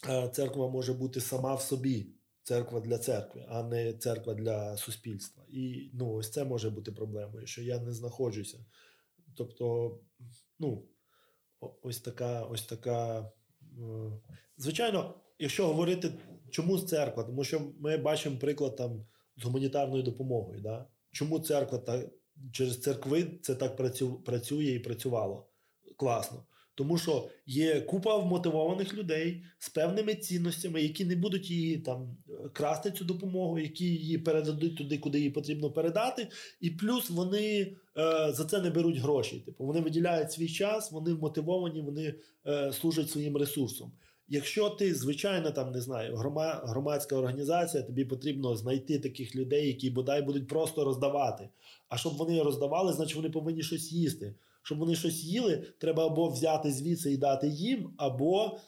е, 0.10 0.30
церква 0.30 0.70
може 0.70 0.94
бути 0.94 1.22
сама 1.22 1.56
в 1.56 1.62
собі. 1.62 2.08
Церква 2.44 2.80
для 2.80 2.98
церкви, 2.98 3.46
а 3.50 3.64
не 3.64 3.94
церква 3.94 4.34
для 4.34 4.78
суспільства. 4.78 5.44
І 5.50 5.92
ну, 5.94 6.14
ось 6.14 6.32
це 6.32 6.44
може 6.44 6.70
бути 6.70 6.92
проблемою, 6.92 7.48
що 7.48 7.62
я 7.62 7.80
не 7.80 7.94
знаходжуся. 7.94 8.66
Тобто, 9.36 9.98
ну, 10.60 10.86
ось 11.82 12.00
така, 12.00 12.44
ось 12.44 12.66
така 12.66 13.30
Е, 13.80 14.12
Звичайно, 14.58 15.16
якщо 15.40 15.68
говорити, 15.68 16.12
чому 16.50 16.80
церква, 16.80 17.24
тому 17.24 17.44
що 17.44 17.62
ми 17.80 17.98
бачимо 17.98 18.38
приклад 18.40 18.76
там 18.76 19.06
з 19.38 19.44
гуманітарною 19.44 20.04
допомогою. 20.04 20.62
Да? 20.62 20.86
Чому 21.12 21.40
церква 21.40 21.78
так 21.78 22.10
через 22.52 22.82
церкви 22.82 23.28
це 23.42 23.56
так 23.56 23.76
працю, 23.76 24.14
працює 24.14 24.66
і 24.66 24.80
працювало 24.80 25.50
класно? 25.98 26.46
Тому 26.80 26.98
що 26.98 27.30
є 27.46 27.82
купа 27.82 28.18
вмотивованих 28.18 28.94
людей 28.94 29.44
з 29.58 29.70
певними 29.70 30.16
цінностями, 30.16 30.82
які 30.82 31.06
не 31.06 31.16
будуть 31.16 31.50
її 31.50 31.78
там 31.78 32.18
красти 32.54 32.92
цю 32.92 33.06
допомогу, 33.06 33.60
які 33.60 33.86
її 33.86 34.18
передадуть 34.18 34.78
туди, 34.78 34.98
куди 34.98 35.18
її 35.18 35.30
потрібно 35.30 35.72
передати. 35.72 36.28
І 36.60 36.70
плюс 36.70 37.10
вони 37.10 37.62
е, 37.62 37.76
за 38.34 38.46
це 38.46 38.62
не 38.62 38.70
беруть 38.70 38.98
гроші. 38.98 39.40
Типу 39.40 39.66
вони 39.66 39.82
виділяють 39.82 40.32
свій 40.32 40.50
час, 40.50 40.92
вони 40.92 41.14
мотивовані, 41.14 41.82
вони 41.82 42.16
е, 42.48 42.74
служать 42.74 43.10
своїм 43.10 43.38
ресурсом. 43.38 43.92
Якщо 44.30 44.70
ти, 44.70 44.96
звичайно, 44.96 45.52
там 45.52 45.72
не 45.72 45.82
знаю, 45.82 46.16
грома, 46.16 46.62
громадська 46.64 47.16
організація, 47.16 47.84
тобі 47.84 48.06
потрібно 48.06 48.56
знайти 48.56 49.00
таких 49.00 49.36
людей, 49.36 49.68
які 49.68 49.90
бодай 49.90 50.22
будуть 50.22 50.48
просто 50.48 50.86
роздавати. 50.86 51.50
А 51.88 51.98
щоб 51.98 52.14
вони 52.14 52.44
роздавали, 52.44 52.94
значить 52.94 53.16
вони 53.16 53.30
повинні 53.30 53.64
щось 53.64 53.92
їсти. 53.92 54.36
Щоб 54.62 54.78
вони 54.78 54.96
щось 54.96 55.24
їли, 55.24 55.64
треба 55.78 56.06
або 56.06 56.30
взяти 56.30 56.72
звідси 56.72 57.12
і 57.12 57.18
дати 57.18 57.48
їм, 57.48 57.94
або 57.98 58.60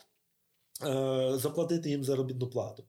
е, 0.86 1.32
заплатити 1.36 1.90
їм 1.90 2.04
заробітну 2.04 2.48
плату. 2.48 2.84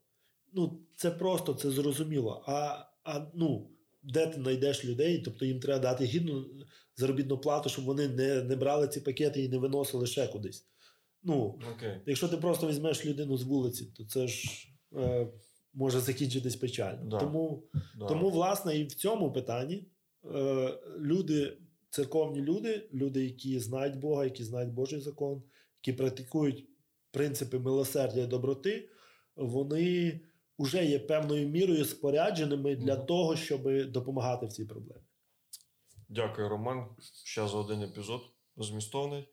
Ну, 0.53 0.79
це 0.97 1.11
просто, 1.11 1.55
це 1.55 1.71
зрозуміло. 1.71 2.45
А, 2.47 2.85
а 3.05 3.27
ну, 3.35 3.71
де 4.03 4.27
ти 4.27 4.41
знайдеш 4.41 4.85
людей? 4.85 5.19
Тобто 5.19 5.45
їм 5.45 5.61
треба 5.61 5.79
дати 5.79 6.05
гідну 6.05 6.45
заробітну 6.97 7.39
плату, 7.39 7.69
щоб 7.69 7.85
вони 7.85 8.09
не, 8.09 8.43
не 8.43 8.57
брали 8.57 8.89
ці 8.89 9.01
пакети 9.01 9.43
і 9.43 9.49
не 9.49 9.59
виносили 9.59 10.07
ще 10.07 10.27
кудись. 10.27 10.67
Ну, 11.23 11.59
Окей. 11.77 12.01
Якщо 12.07 12.29
ти 12.29 12.37
просто 12.37 12.69
візьмеш 12.69 13.07
людину 13.07 13.37
з 13.37 13.43
вулиці, 13.43 13.87
то 13.97 14.05
це 14.05 14.27
ж 14.27 14.69
е, 14.97 15.29
може 15.75 16.01
закінчитись 16.01 16.57
печально. 16.57 17.05
Да. 17.05 17.19
Тому, 17.19 17.65
Да. 17.99 18.07
тому, 18.07 18.31
власне, 18.31 18.79
і 18.79 18.85
в 18.85 18.95
цьому 18.95 19.33
питанні 19.33 19.87
е, 20.35 20.69
люди, 20.99 21.59
церковні 21.91 22.41
люди, 22.41 22.89
люди, 22.95 23.25
які 23.25 23.59
знають 23.61 23.97
Бога, 23.99 24.25
які 24.25 24.45
знають 24.45 24.73
Божий 24.73 25.01
закон, 25.01 25.43
які 25.87 25.99
практикують 25.99 26.69
принципи 27.11 27.59
милосердя 27.59 28.21
і 28.21 28.27
доброти, 28.27 28.89
вони 29.37 30.21
вже 30.59 30.85
є 30.85 30.99
певною 30.99 31.49
мірою 31.49 31.85
спорядженими 31.85 32.77
для 32.77 32.95
Мгм. 32.97 33.07
того, 33.07 33.37
щоб 33.37 33.91
допомагати 33.91 34.47
в 34.47 34.53
цій 34.53 34.65
проблемі. 34.65 35.03
Дякую, 36.09 36.49
Роман. 36.49 36.87
Ще 37.25 37.49
за 37.49 37.57
один 37.59 37.83
епізод 37.83 38.21
змістовний. 38.57 39.25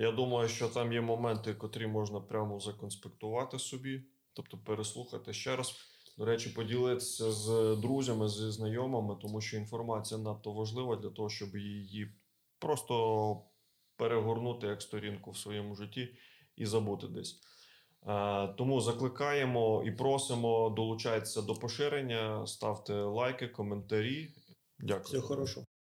Я 0.00 0.12
думаю, 0.12 0.48
що 0.48 0.68
там 0.68 0.92
є 0.92 1.00
моменти, 1.00 1.54
котрі 1.54 1.86
можна 1.86 2.20
прямо 2.20 2.60
законспектувати 2.60 3.58
собі, 3.58 4.02
тобто 4.32 4.58
переслухати 4.58 5.32
ще 5.32 5.56
раз. 5.56 5.74
До 6.18 6.24
речі, 6.24 6.50
поділитися 6.50 7.32
з 7.32 7.76
друзями, 7.82 8.28
зі 8.28 8.50
знайомими, 8.50 9.16
тому 9.22 9.40
що 9.40 9.56
інформація 9.56 10.20
надто 10.20 10.52
важлива 10.52 10.96
для 10.96 11.10
того, 11.10 11.28
щоб 11.28 11.56
її 11.56 12.12
просто 12.58 13.42
перегорнути 13.96 14.66
як 14.66 14.82
сторінку 14.82 15.30
в 15.30 15.36
своєму 15.36 15.74
житті 15.74 16.08
і 16.56 16.66
забути 16.66 17.08
десь. 17.08 17.40
Е, 18.06 18.48
Тому 18.48 18.80
закликаємо 18.80 19.82
і 19.86 19.90
просимо 19.90 20.70
долучайтеся 20.70 21.42
до 21.42 21.54
поширення, 21.54 22.46
ставте 22.46 22.92
лайки, 22.94 23.48
коментарі. 23.48 24.28
Дякую. 24.78 25.04
Все 25.04 25.20
хорошо. 25.20 25.64